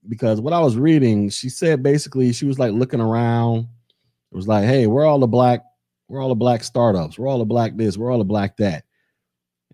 [0.09, 3.67] because what I was reading, she said basically she was like looking around.
[4.31, 5.63] It was like, hey, we're all the black,
[6.09, 8.85] we're all the black startups, we're all the black this, we're all the black that.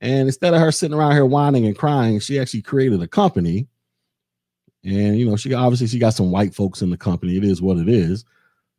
[0.01, 3.67] And instead of her sitting around here whining and crying, she actually created a company
[4.83, 7.37] And you know, she obviously she got some white folks in the company.
[7.37, 8.25] It is what it is.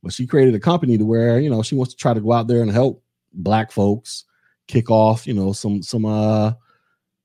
[0.02, 2.32] But she created a company to where, you know, she wants to try to go
[2.32, 3.02] out there and help
[3.32, 4.24] black folks
[4.68, 6.52] kick off, you know, some some uh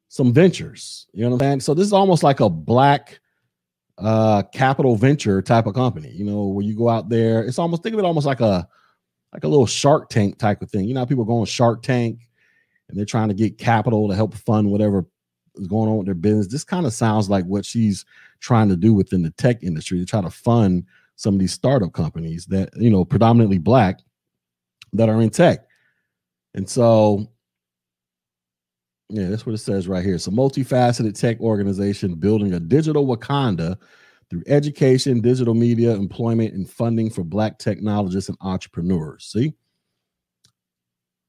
[0.08, 1.08] some ventures.
[1.14, 1.60] You know what I'm saying?
[1.62, 3.20] So this is almost like a black
[4.00, 7.44] uh capital venture type of company, you know, where you go out there.
[7.44, 8.68] It's almost think of it almost like a
[9.34, 10.86] like a little shark tank type of thing.
[10.86, 12.28] You know, people go on Shark Tank
[12.88, 15.06] and they're trying to get capital to help fund whatever
[15.56, 16.48] is going on with their business.
[16.48, 18.06] This kind of sounds like what she's
[18.40, 21.94] trying to do within the tech industry to try to fund some of these startup
[21.94, 24.00] companies that, you know, predominantly black
[24.94, 25.66] that are in tech.
[26.54, 27.28] And so,
[29.14, 30.16] yeah, that's what it says right here.
[30.16, 33.78] It's a multifaceted tech organization building a digital Wakanda
[34.28, 39.26] through education, digital media, employment, and funding for black technologists and entrepreneurs.
[39.26, 39.54] See?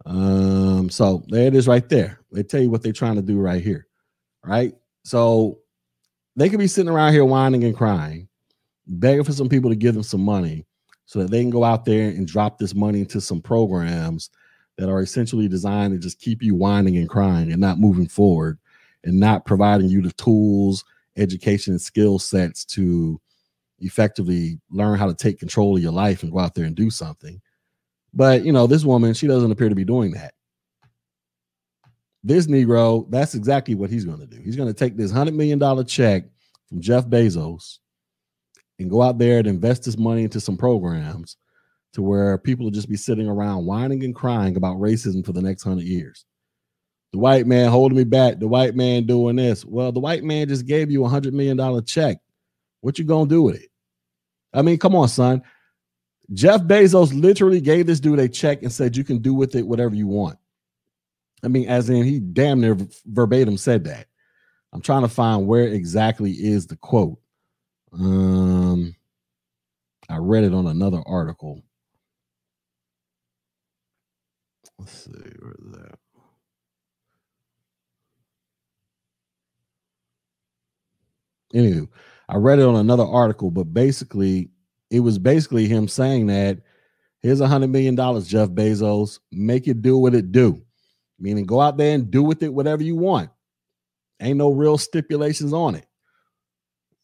[0.07, 2.21] Um, so there it is right there.
[2.33, 3.87] They tell you what they're trying to do right here.
[4.43, 4.73] Right.
[5.05, 5.59] So
[6.37, 8.29] they could be sitting around here whining and crying,
[8.87, 10.65] begging for some people to give them some money
[11.05, 14.31] so that they can go out there and drop this money into some programs
[14.79, 18.59] that are essentially designed to just keep you whining and crying and not moving forward
[19.05, 20.85] and not providing you the tools,
[21.17, 23.21] education, and skill sets to
[23.81, 26.91] effectively learn how to take control of your life and go out there and do
[26.91, 27.41] something.
[28.13, 30.35] But you know, this woman, she doesn't appear to be doing that.
[32.23, 34.41] This Negro, that's exactly what he's going to do.
[34.41, 36.25] He's going to take this $100 million check
[36.69, 37.79] from Jeff Bezos
[38.79, 41.37] and go out there and invest his money into some programs
[41.95, 45.43] to where people will just be sitting around whining and crying about racism for the
[45.43, 46.25] next hundred years.
[47.13, 49.65] The white man holding me back, the white man doing this.
[49.65, 52.19] Well, the white man just gave you a hundred million dollar check.
[52.81, 53.71] What you gonna do with it?
[54.53, 55.43] I mean, come on, son.
[56.33, 59.67] Jeff Bezos literally gave this dude a check and said, You can do with it
[59.67, 60.39] whatever you want.
[61.45, 62.77] I mean, as in, he damn near
[63.07, 64.07] verbatim said that.
[64.73, 67.19] I'm trying to find where exactly is the quote.
[67.93, 68.97] Um,
[70.09, 71.63] I read it on another article.
[74.79, 75.99] Let's see, where's that?
[81.55, 81.89] Anywho,
[82.29, 84.51] I read it on another article, but basically,
[84.91, 86.59] it was basically him saying that
[87.21, 90.63] here's a hundred million dollars, Jeff Bezos, make it do what it do.
[91.19, 93.31] Meaning go out there and do with it whatever you want.
[94.21, 95.87] Ain't no real stipulations on it.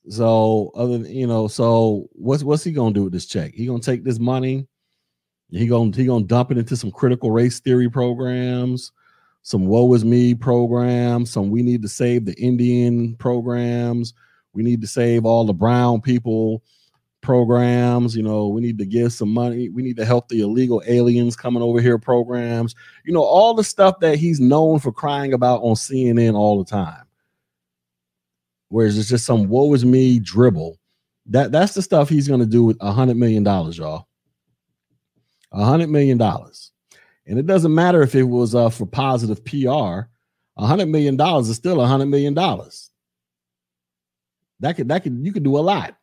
[0.09, 3.55] So other than, you know, so what's what's he gonna do with this check?
[3.55, 4.67] He gonna take this money,
[5.51, 8.93] he gonna he gonna dump it into some critical race theory programs,
[9.43, 14.15] some woe is me programs, some we need to save the Indian programs,
[14.53, 16.63] we need to save all the brown people
[17.21, 18.17] programs.
[18.17, 19.69] You know, we need to give some money.
[19.69, 22.75] We need to help the illegal aliens coming over here programs.
[23.05, 26.71] You know, all the stuff that he's known for crying about on CNN all the
[26.71, 27.05] time.
[28.69, 30.79] Whereas it's just some woe is me dribble.
[31.27, 34.07] That that's the stuff he's gonna do with a hundred million dollars, y'all.
[35.53, 36.71] A hundred million dollars.
[37.27, 40.09] And it doesn't matter if it was uh, for positive PR.
[40.57, 42.91] A hundred million dollars is still a hundred million dollars.
[44.61, 45.97] That could that could you could do a lot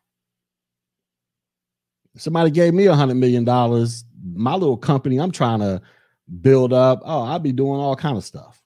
[2.18, 5.80] somebody gave me a hundred million dollars, my little company I'm trying to
[6.40, 8.60] build up, oh, I'll be doing all kind of stuff.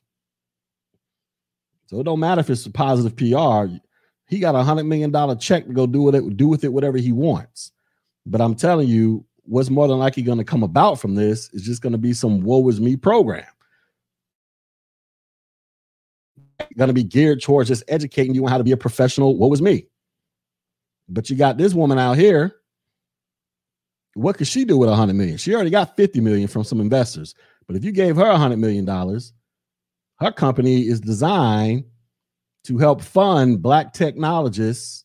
[1.86, 3.74] So it don't matter if it's a positive PR.
[4.26, 6.72] He got a hundred million dollar check to go do with it, do with it
[6.72, 7.72] whatever he wants.
[8.24, 11.62] But I'm telling you, what's more than likely going to come about from this is
[11.62, 13.46] just going to be some woe is me program.
[16.76, 19.37] Going to be geared towards just educating you on how to be a professional.
[19.37, 19.87] What was me?
[21.09, 22.62] But you got this woman out here
[24.14, 25.37] what could she do with a hundred million?
[25.37, 27.35] She already got 50 million from some investors.
[27.66, 29.33] But if you gave her a hundred million dollars,
[30.16, 31.85] her company is designed
[32.64, 35.05] to help fund black technologists,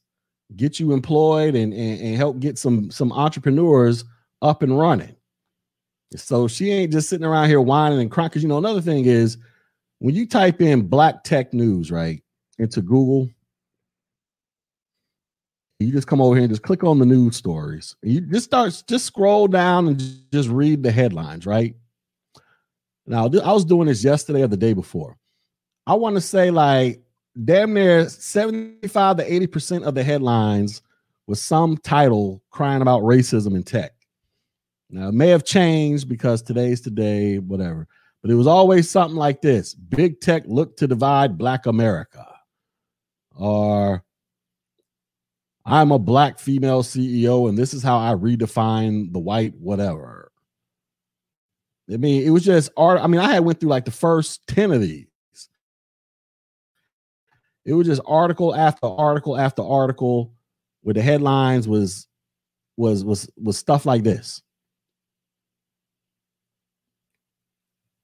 [0.55, 4.03] get you employed and, and, and help get some some entrepreneurs
[4.41, 5.15] up and running.
[6.15, 8.29] So she ain't just sitting around here whining and crying.
[8.29, 9.37] Because you know, another thing is
[9.99, 12.23] when you type in black tech news, right,
[12.59, 13.29] into Google,
[15.79, 17.95] you just come over here and just click on the news stories.
[18.01, 21.75] You just start, just scroll down and just read the headlines, right?
[23.05, 25.17] Now, I was doing this yesterday or the day before.
[25.85, 27.01] I want to say like
[27.45, 30.81] damn near 75 to 80% of the headlines
[31.27, 33.93] was some title crying about racism in tech.
[34.89, 37.87] Now, it may have changed because today's today, whatever,
[38.21, 42.25] but it was always something like this Big tech look to divide Black America.
[43.35, 44.03] Or
[45.65, 50.31] I'm a black female CEO, and this is how I redefine the white whatever.
[51.91, 53.01] I mean, it was just art.
[53.01, 55.07] I mean, I had went through like the first 10 of these.
[57.65, 60.33] It was just article after article after article
[60.81, 62.07] where the headlines was
[62.77, 64.41] was was was stuff like this.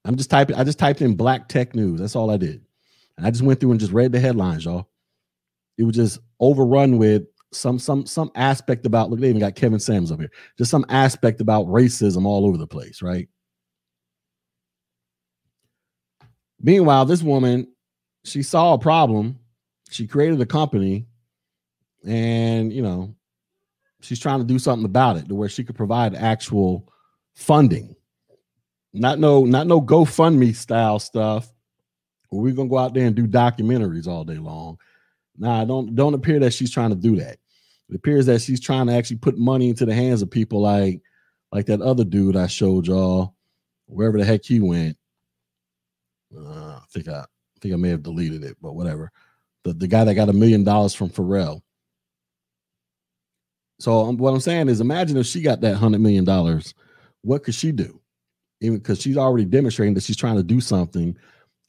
[0.04, 0.56] I'm just typing.
[0.56, 2.00] I just typed in black tech news.
[2.00, 2.62] That's all I did.
[3.16, 4.88] And I just went through and just read the headlines, y'all.
[5.78, 9.10] It was just overrun with some some some aspect about.
[9.10, 10.30] Look, they even got Kevin Sams up here.
[10.58, 13.28] Just some aspect about racism all over the place, right?
[16.60, 17.68] Meanwhile, this woman,
[18.24, 19.38] she saw a problem.
[19.90, 21.06] She created a company,
[22.06, 23.14] and you know,
[24.00, 26.92] she's trying to do something about it to where she could provide actual
[27.34, 27.96] funding
[28.94, 31.52] not no, not no GoFundMe style stuff.
[32.30, 34.78] We're gonna go out there and do documentaries all day long.
[35.36, 37.38] Nah, don't don't appear that she's trying to do that.
[37.88, 41.00] It appears that she's trying to actually put money into the hands of people like
[41.52, 43.34] like that other dude I showed y'all,
[43.86, 44.96] wherever the heck he went.
[46.36, 49.12] Uh, I think I, I think I may have deleted it, but whatever.
[49.64, 51.62] The the guy that got a million dollars from Pharrell.
[53.80, 56.74] So um, what I'm saying is, imagine if she got that hundred million dollars,
[57.22, 58.00] what could she do?
[58.64, 61.16] Even because she's already demonstrating that she's trying to do something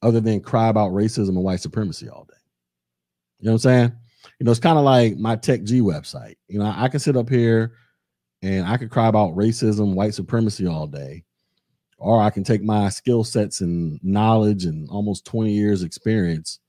[0.02, 2.38] other than cry about racism and white supremacy all day.
[3.39, 3.93] You know what I'm saying?
[4.39, 6.36] You know, it's kind of like my Tech G website.
[6.48, 7.74] You know, I can sit up here
[8.41, 11.24] and I could cry about racism, white supremacy all day,
[11.98, 16.60] or I can take my skill sets and knowledge and almost 20 years experience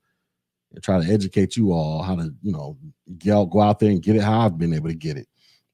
[0.73, 2.77] and try to educate you all how to, you know,
[3.17, 5.27] get go out there and get it how I've been able to get it,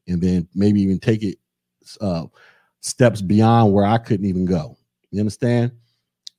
[0.08, 1.38] and then maybe even take it
[2.02, 2.26] uh,
[2.84, 4.78] steps beyond where I couldn't even go.
[5.10, 5.72] You understand?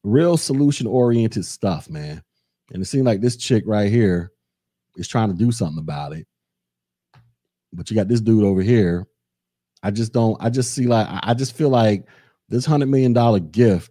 [0.03, 2.23] Real solution oriented stuff, man.
[2.73, 4.31] And it seemed like this chick right here
[4.97, 6.27] is trying to do something about it.
[7.73, 9.07] But you got this dude over here.
[9.83, 12.07] I just don't, I just see like, I just feel like
[12.49, 13.91] this $100 million gift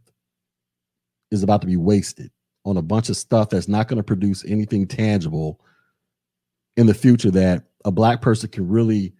[1.31, 2.31] is about to be wasted
[2.65, 5.59] on a bunch of stuff that's not going to produce anything tangible
[6.77, 9.13] in the future that a black person can really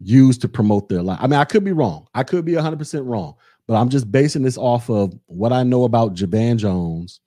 [0.00, 1.18] use to promote their life.
[1.20, 2.06] I mean, I could be wrong.
[2.14, 3.34] I could be 100% wrong,
[3.66, 7.20] but I'm just basing this off of what I know about Javan Jones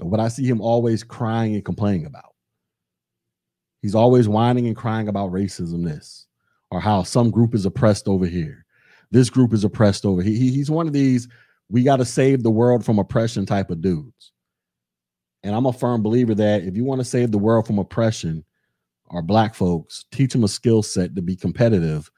[0.00, 2.34] and what I see him always crying and complaining about.
[3.82, 6.26] He's always whining and crying about racism, this,
[6.70, 8.64] or how some group is oppressed over here.
[9.10, 10.34] This group is oppressed over here.
[10.34, 11.28] He, he's one of these,
[11.68, 14.32] we got to save the world from oppression type of dudes.
[15.42, 18.44] And I'm a firm believer that if you want to save the world from oppression,
[19.10, 22.10] our black folks, teach them a skill set to be competitive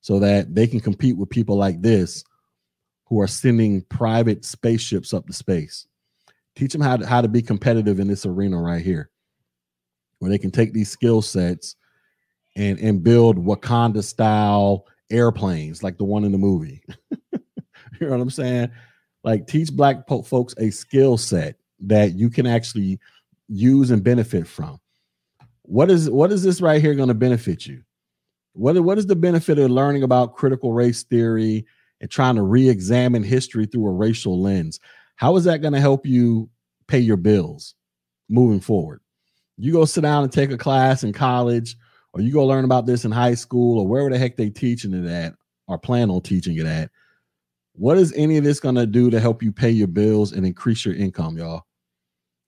[0.00, 2.24] so that they can compete with people like this
[3.06, 5.86] who are sending private spaceships up to space.
[6.56, 9.10] Teach them how to, how to be competitive in this arena right here,
[10.18, 11.76] where they can take these skill sets
[12.56, 16.82] and, and build Wakanda style airplanes like the one in the movie.
[17.10, 17.38] you
[18.00, 18.70] know what I'm saying?
[19.24, 22.98] Like, teach black po- folks a skill set that you can actually
[23.48, 24.80] use and benefit from
[25.62, 27.82] what is what is this right here going to benefit you?
[28.54, 31.64] What, what is the benefit of learning about critical race theory
[32.00, 34.78] and trying to re-examine history through a racial lens?
[35.16, 36.50] How is that going to help you
[36.86, 37.74] pay your bills
[38.28, 39.00] moving forward?
[39.56, 41.76] You go sit down and take a class in college,
[42.12, 44.92] or you go learn about this in high school, or wherever the heck they teaching
[44.92, 45.34] it at,
[45.68, 46.90] or plan on teaching it at.
[47.74, 50.44] What is any of this going to do to help you pay your bills and
[50.44, 51.62] increase your income, y'all?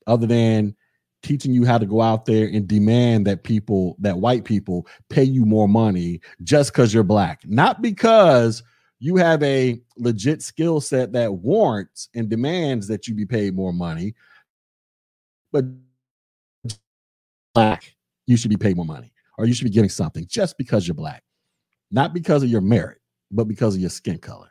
[0.06, 0.76] Other than
[1.24, 5.24] teaching you how to go out there and demand that people, that white people pay
[5.24, 8.62] you more money just because you're black, not because
[9.00, 13.72] you have a legit skill set that warrants and demands that you be paid more
[13.72, 14.14] money,
[15.50, 15.64] but
[17.54, 17.94] black,
[18.26, 20.94] you should be paid more money or you should be getting something just because you're
[20.94, 21.24] black,
[21.90, 22.98] not because of your merit,
[23.30, 24.50] but because of your skin color,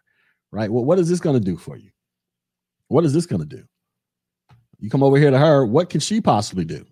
[0.51, 0.71] right?
[0.71, 1.91] Well, what is this going to do for you?
[2.87, 3.63] What is this going to do?
[4.83, 6.85] You come over here to her, what can she possibly do?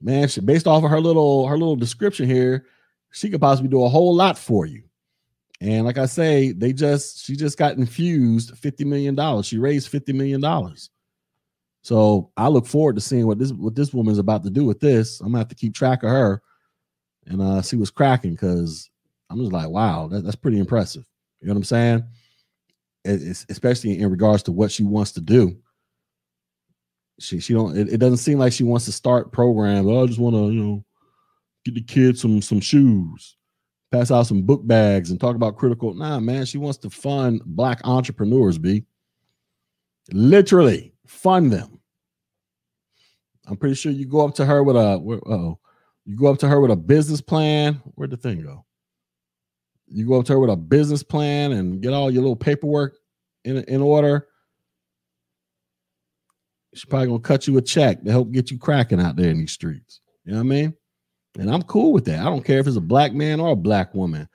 [0.00, 2.66] Man, she, based off of her little her little description here,
[3.12, 4.82] she could possibly do a whole lot for you.
[5.60, 9.42] And like I say, they just she just got infused $50 million.
[9.42, 10.76] She raised $50 million.
[11.82, 14.80] So I look forward to seeing what this what this woman's about to do with
[14.80, 15.20] this.
[15.20, 16.42] I'm gonna have to keep track of her
[17.28, 18.90] and uh, see what's cracking because
[19.30, 21.04] I'm just like, wow, that, that's pretty impressive.
[21.40, 22.04] You know what I'm saying?
[23.04, 25.56] It's, especially in regards to what she wants to do
[27.20, 29.86] she she don't it, it doesn't seem like she wants to start programs.
[29.86, 30.84] Oh, I just want to, you know,
[31.64, 33.36] get the kids some some shoes,
[33.92, 35.94] pass out some book bags and talk about critical.
[35.94, 38.84] Nah, man, she wants to fund black entrepreneurs, B.
[40.12, 41.80] Literally fund them.
[43.46, 45.58] I'm pretty sure you go up to her with a oh,
[46.04, 47.74] you go up to her with a business plan.
[47.94, 48.64] Where'd the thing go?
[49.86, 52.96] You go up to her with a business plan and get all your little paperwork
[53.44, 54.28] in in order
[56.74, 59.38] She's probably gonna cut you a check to help get you cracking out there in
[59.38, 60.00] these streets.
[60.24, 60.74] You know what I mean?
[61.38, 62.20] And I'm cool with that.
[62.20, 64.28] I don't care if it's a black man or a black woman.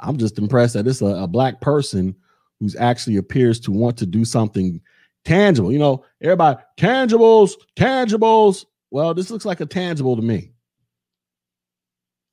[0.00, 2.14] I'm just impressed that it's a, a black person
[2.60, 4.80] who's actually appears to want to do something
[5.24, 5.72] tangible.
[5.72, 8.64] You know, everybody, tangibles, tangibles.
[8.90, 10.52] Well, this looks like a tangible to me.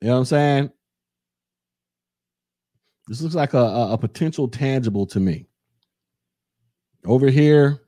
[0.02, 0.72] You know what I'm saying?
[3.08, 5.48] This looks like a, a, a potential tangible to me.
[7.06, 7.81] Over here,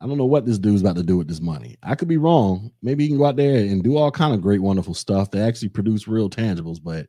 [0.00, 1.76] I don't know what this dude's about to do with this money.
[1.82, 2.70] I could be wrong.
[2.82, 5.46] Maybe he can go out there and do all kind of great, wonderful stuff that
[5.46, 7.06] actually produce real tangibles, but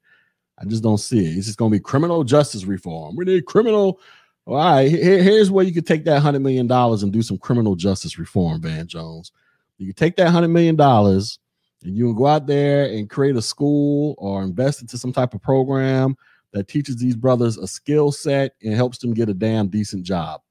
[0.57, 1.37] I just don't see it.
[1.37, 3.15] It's just going to be criminal justice reform.
[3.15, 3.99] We need criminal.
[4.45, 7.37] All right, here, here's where you could take that hundred million dollars and do some
[7.37, 9.31] criminal justice reform, Van Jones.
[9.77, 11.37] You can take that hundred million dollars
[11.83, 15.33] and you can go out there and create a school or invest into some type
[15.33, 16.15] of program
[16.57, 20.41] that teaches these brothers a skill set and helps them get a damn decent job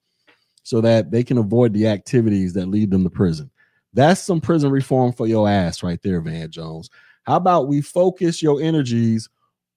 [0.63, 3.51] so that they can avoid the activities that lead them to prison.
[3.93, 6.91] That's some prison reform for your ass right there, Van Jones.
[7.25, 9.29] How about we focus your energies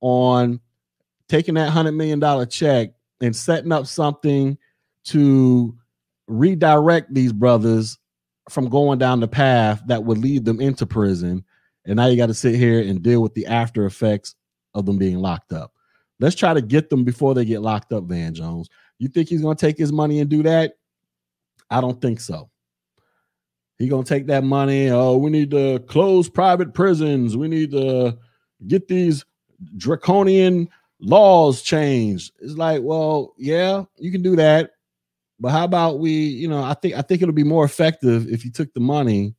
[0.02, 0.60] on
[1.30, 2.90] taking that $100 million check
[3.22, 4.58] and setting up something
[5.06, 5.76] to
[6.28, 7.98] redirect these brothers
[8.50, 11.44] from going down the path that would lead them into prison.
[11.86, 14.36] And now you got to sit here and deal with the after effects
[14.76, 15.74] of them being locked up.
[16.20, 18.70] Let's try to get them before they get locked up, Van Jones.
[18.98, 20.74] You think he's going to take his money and do that?
[21.70, 22.50] I don't think so.
[23.80, 24.90] He gonna take that money.
[24.90, 27.38] Oh, we need to close private prisons.
[27.38, 28.18] We need to
[28.68, 29.24] get these
[29.78, 30.68] draconian
[31.00, 32.34] laws changed.
[32.40, 34.72] It's like, well, yeah, you can do that,
[35.40, 36.12] but how about we?
[36.12, 39.34] You know, I think I think it'll be more effective if you took the money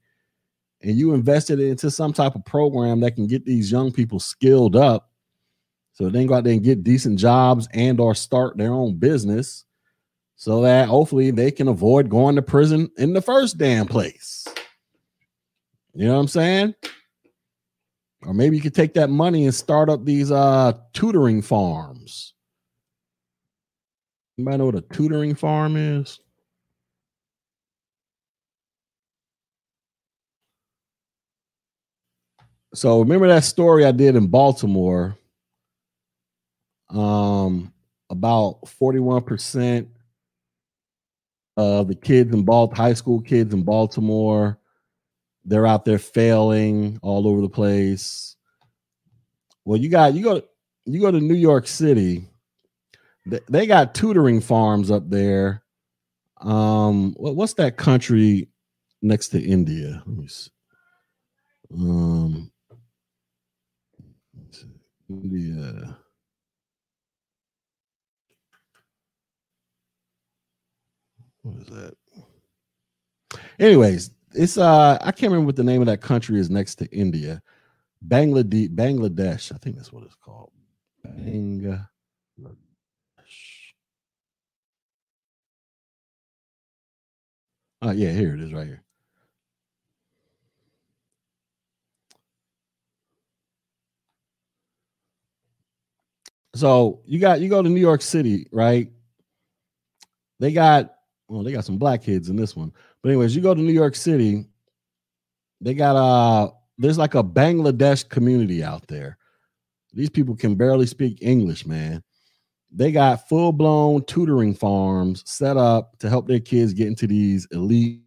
[0.80, 4.18] and you invested it into some type of program that can get these young people
[4.18, 5.09] skilled up,
[6.00, 8.96] so they can go out there and get decent jobs and or start their own
[8.96, 9.66] business
[10.34, 14.46] so that hopefully they can avoid going to prison in the first damn place.
[15.92, 16.74] You know what I'm saying?
[18.22, 22.32] Or maybe you could take that money and start up these uh tutoring farms.
[24.38, 26.18] Anybody know what a tutoring farm is?
[32.72, 35.18] So remember that story I did in Baltimore
[36.90, 37.72] um
[38.10, 39.86] about 41%
[41.56, 44.58] of the kids in Balt high school kids in Baltimore,
[45.44, 48.36] they're out there failing all over the place.
[49.64, 50.42] Well, you got you go
[50.86, 52.26] you go to New York City.
[53.26, 55.62] They, they got tutoring farms up there.
[56.40, 58.48] Um, what, what's that country
[59.02, 60.02] next to India?
[60.06, 60.50] Let me see.
[61.72, 62.50] Um,
[65.08, 65.98] India.
[71.42, 71.94] What is that?
[73.58, 76.86] Anyways, it's uh I can't remember what the name of that country is next to
[76.86, 77.42] India.
[78.06, 80.52] Bangladesh, Bangladesh, I think that's what it's called.
[81.06, 81.86] Bangladesh.
[87.82, 88.82] Oh yeah, here it is right here.
[96.54, 98.90] So you got you go to New York City, right?
[100.40, 100.94] They got
[101.30, 102.72] well, they got some black kids in this one.
[103.02, 104.46] But anyways, you go to New York City,
[105.60, 109.16] they got uh there's like a Bangladesh community out there.
[109.92, 112.02] These people can barely speak English, man.
[112.72, 118.02] They got full-blown tutoring farms set up to help their kids get into these elite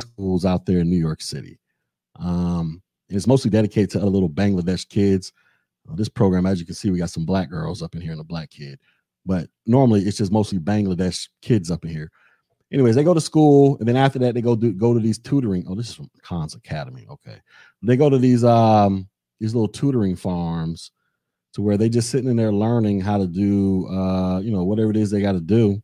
[0.00, 1.58] schools out there in New York City.
[2.18, 5.32] Um, and it's mostly dedicated to other little Bangladesh kids.
[5.90, 8.12] Uh, this program, as you can see, we got some black girls up in here
[8.12, 8.78] and a black kid
[9.26, 12.10] but normally it's just mostly Bangladesh kids up in here.
[12.72, 15.18] Anyways, they go to school, and then after that, they go do go to these
[15.18, 15.64] tutoring.
[15.68, 17.06] Oh, this is from Khan's Academy.
[17.10, 17.36] Okay,
[17.82, 19.08] they go to these um
[19.40, 20.90] these little tutoring farms
[21.54, 24.90] to where they just sitting in there learning how to do uh you know whatever
[24.90, 25.82] it is they got to do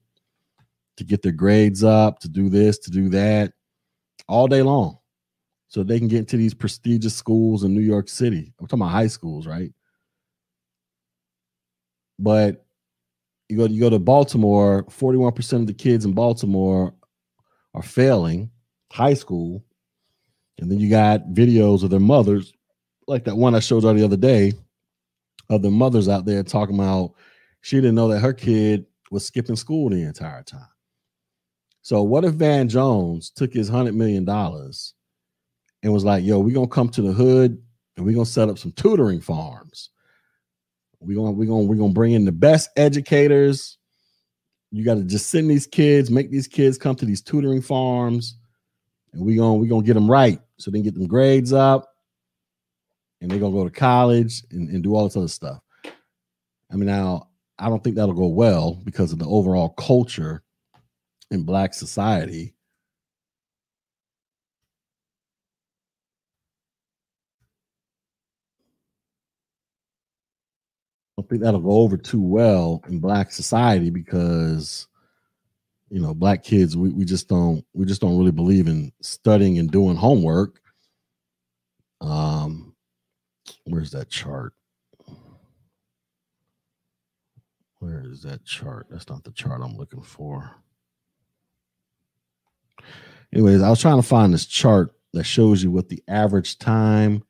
[0.97, 3.53] to get their grades up, to do this, to do that,
[4.29, 4.99] all day long,
[5.69, 8.53] so they can get into these prestigious schools in New York City.
[8.61, 9.73] I'm talking about high schools, right?
[12.19, 12.65] But
[13.49, 16.95] you go you go to Baltimore, 41% of the kids in Baltimore
[17.75, 18.51] are failing
[18.93, 19.65] high school.
[20.59, 22.53] And then you got videos of their mothers,
[23.07, 24.53] like that one I showed you the other day,
[25.49, 27.15] of the mothers out there talking about
[27.61, 30.67] she didn't know that her kid was skipping school the entire time.
[31.83, 34.95] So what if Van Jones took his hundred million dollars
[35.83, 37.61] and was like, yo, we're gonna come to the hood
[37.97, 39.91] and we're gonna set up some tutoring farms
[41.05, 43.79] we're gonna we're gonna we're gonna bring in the best educators.
[44.71, 48.37] You got to just send these kids, make these kids come to these tutoring farms,
[49.13, 51.89] and we're gonna we're gonna get them right so they can get them grades up,
[53.21, 55.61] and they're gonna go to college and, and do all this other stuff.
[56.71, 57.29] I mean, now
[57.59, 60.43] I don't think that'll go well because of the overall culture
[61.31, 62.55] in black society.
[71.23, 74.89] Don't think that'll go over too well in black society because
[75.89, 79.59] you know black kids we, we just don't we just don't really believe in studying
[79.59, 80.61] and doing homework.
[82.01, 82.75] Um
[83.65, 84.55] where's that chart?
[87.79, 88.87] Where is that chart?
[88.91, 90.51] That's not the chart i'm looking for.
[93.33, 97.23] Anyways i was trying to find this chart that shows you what the average time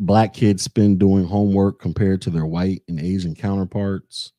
[0.00, 4.32] black kids spend doing homework compared to their white and asian counterparts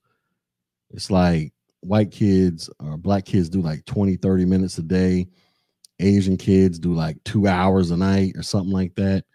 [0.93, 5.27] it's like white kids or black kids do like 20, 30 minutes a day.
[5.99, 9.25] Asian kids do like two hours a night or something like that.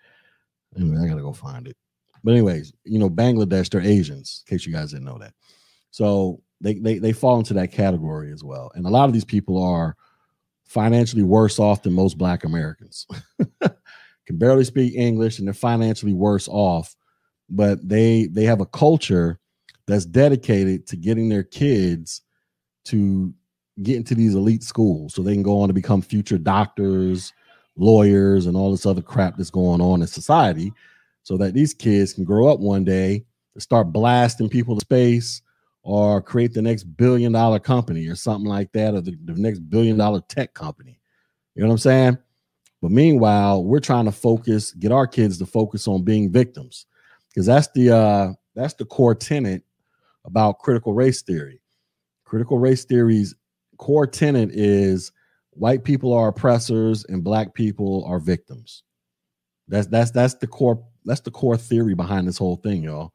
[0.76, 1.76] Anyway, I gotta go find it.
[2.24, 5.32] But anyways, you know, Bangladesh, they're Asians, in case you guys didn't know that.
[5.90, 8.72] So they they they fall into that category as well.
[8.74, 9.96] And a lot of these people are
[10.64, 13.06] financially worse off than most black Americans.
[14.26, 16.96] Can barely speak English and they're financially worse off,
[17.48, 19.38] but they they have a culture
[19.86, 22.22] that's dedicated to getting their kids
[22.86, 23.32] to
[23.82, 27.32] get into these elite schools so they can go on to become future doctors,
[27.76, 30.72] lawyers, and all this other crap that's going on in society
[31.22, 33.24] so that these kids can grow up one day
[33.54, 35.42] and start blasting people to space
[35.82, 39.60] or create the next billion dollar company or something like that or the, the next
[39.70, 40.98] billion dollar tech company.
[41.54, 42.18] You know what I'm saying?
[42.82, 46.86] But meanwhile, we're trying to focus, get our kids to focus on being victims
[47.28, 49.62] because that's the uh that's the core tenet
[50.24, 51.60] about critical race theory
[52.26, 53.34] critical race theory's
[53.78, 55.12] core tenet is
[55.50, 58.82] white people are oppressors and black people are victims.
[59.68, 63.12] That's that's that's the core that's the core theory behind this whole thing, y'all.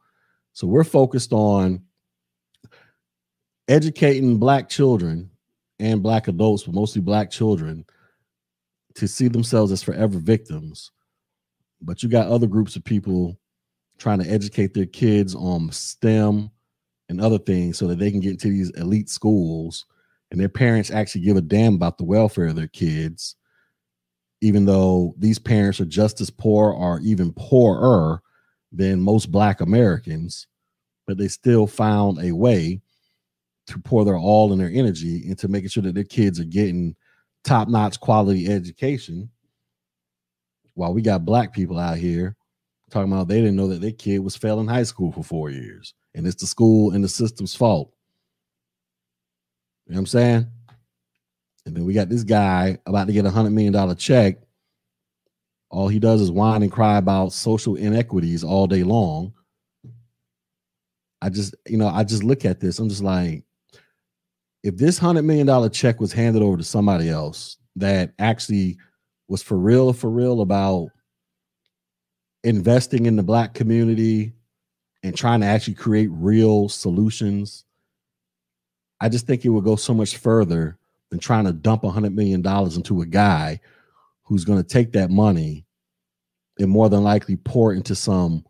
[0.53, 1.83] So we're focused on
[3.67, 5.29] educating black children
[5.79, 7.85] and black adults, but mostly black children,
[8.95, 10.91] to see themselves as forever victims.
[11.81, 13.39] But you got other groups of people
[13.97, 16.51] trying to educate their kids on STEM,
[17.11, 19.85] and other things so that they can get into these elite schools
[20.31, 23.35] and their parents actually give a damn about the welfare of their kids
[24.39, 28.21] even though these parents are just as poor or even poorer
[28.71, 30.47] than most black americans
[31.05, 32.81] but they still found a way
[33.67, 36.95] to pour their all and their energy into making sure that their kids are getting
[37.43, 39.29] top-notch quality education
[40.73, 42.35] while we got black people out here
[42.89, 45.93] talking about they didn't know that their kid was failing high school for four years
[46.13, 47.91] and it's the school and the system's fault.
[49.85, 50.47] You know what I'm saying?
[51.65, 54.37] And then we got this guy about to get a hundred million dollar check.
[55.69, 59.33] All he does is whine and cry about social inequities all day long.
[61.21, 62.79] I just, you know, I just look at this.
[62.79, 63.43] I'm just like,
[64.63, 68.77] if this hundred million dollar check was handed over to somebody else that actually
[69.27, 70.89] was for real, for real about
[72.43, 74.33] investing in the black community,
[75.03, 77.65] and trying to actually create real solutions,
[78.99, 80.77] I just think it would go so much further
[81.09, 83.59] than trying to dump hundred million dollars into a guy
[84.23, 85.65] who's going to take that money
[86.59, 88.45] and more than likely pour into some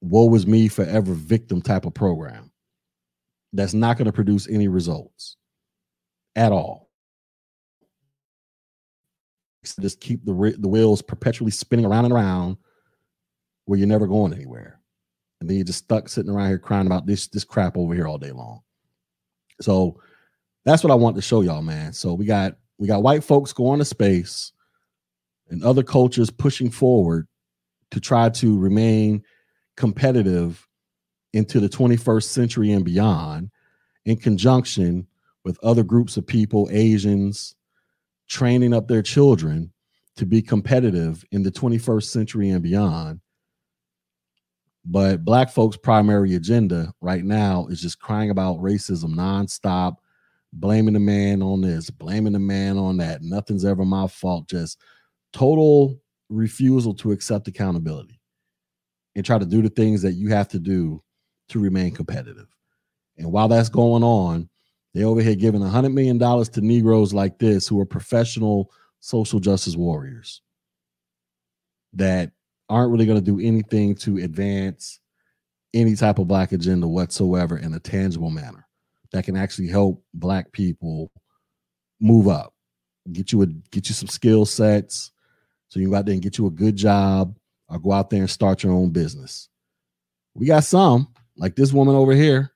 [0.00, 2.51] woe was me forever victim type of program
[3.52, 5.36] that's not going to produce any results
[6.36, 6.90] at all.
[9.64, 12.56] So Just keep the the wheels perpetually spinning around and around
[13.66, 14.80] where you're never going anywhere
[15.42, 18.06] and then you're just stuck sitting around here crying about this this crap over here
[18.06, 18.60] all day long.
[19.60, 20.00] So
[20.64, 21.92] that's what I want to show y'all, man.
[21.92, 24.52] So we got we got white folks going to space
[25.50, 27.26] and other cultures pushing forward
[27.90, 29.24] to try to remain
[29.76, 30.64] competitive
[31.32, 33.50] into the 21st century and beyond
[34.04, 35.06] in conjunction
[35.44, 37.54] with other groups of people, Asians,
[38.28, 39.72] training up their children
[40.16, 43.20] to be competitive in the 21st century and beyond
[44.84, 49.96] but black folks' primary agenda right now is just crying about racism nonstop,
[50.52, 53.22] blaming the man on this, blaming the man on that.
[53.22, 54.48] Nothing's ever my fault.
[54.48, 54.80] Just
[55.32, 58.20] total refusal to accept accountability
[59.14, 61.02] and try to do the things that you have to do
[61.52, 62.46] to remain competitive.
[63.16, 64.48] And while that's going on,
[64.94, 68.70] they over here giving a hundred million dollars to Negroes like this who are professional
[69.00, 70.42] social justice warriors
[71.94, 72.30] that
[72.68, 75.00] aren't really going to do anything to advance
[75.74, 78.66] any type of black agenda whatsoever in a tangible manner
[79.12, 81.10] that can actually help black people
[82.00, 82.52] move up
[83.10, 85.10] get you a get you some skill sets,
[85.68, 87.36] so you go out there and get you a good job,
[87.68, 89.48] or go out there and start your own business.
[90.34, 91.08] We got some,
[91.42, 92.52] like this woman over here.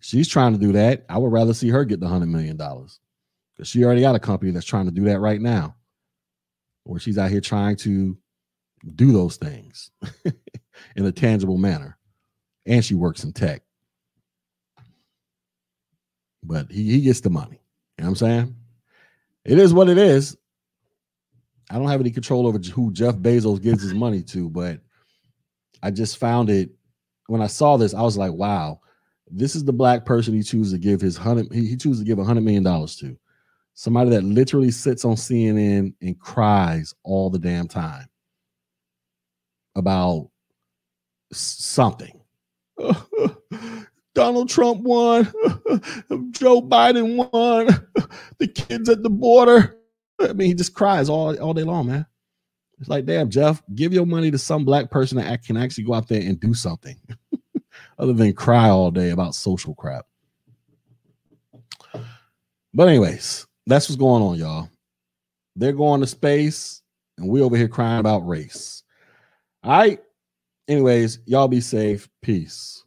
[0.00, 1.04] She's trying to do that.
[1.08, 2.98] I would rather see her get the hundred million dollars
[3.54, 5.76] because she already got a company that's trying to do that right now,
[6.82, 8.18] where she's out here trying to
[8.96, 9.92] do those things
[10.96, 11.96] in a tangible manner,
[12.66, 13.62] and she works in tech.
[16.42, 17.62] But he, he gets the money.
[17.96, 18.56] You know what I'm saying?
[19.44, 20.36] It is what it is.
[21.70, 24.80] I don't have any control over who Jeff Bezos gives his money to, but
[25.82, 26.70] I just found it
[27.26, 27.94] when I saw this.
[27.94, 28.80] I was like, wow,
[29.30, 31.52] this is the black person he chooses to give his hundred.
[31.52, 33.16] He, he chooses to give a hundred million dollars to
[33.74, 38.06] somebody that literally sits on CNN and cries all the damn time
[39.76, 40.30] about
[41.32, 42.20] something.
[44.14, 45.24] Donald Trump won.
[46.30, 47.66] Joe Biden won.
[48.38, 49.76] the kids at the border.
[50.20, 52.06] I mean, he just cries all, all day long, man.
[52.84, 55.94] It's like, damn, Jeff, give your money to some black person that can actually go
[55.94, 56.94] out there and do something
[57.98, 60.04] other than cry all day about social crap.
[62.74, 64.68] But, anyways, that's what's going on, y'all.
[65.56, 66.82] They're going to space,
[67.16, 68.82] and we over here crying about race.
[69.62, 69.98] All right.
[70.68, 72.06] Anyways, y'all be safe.
[72.20, 72.83] Peace.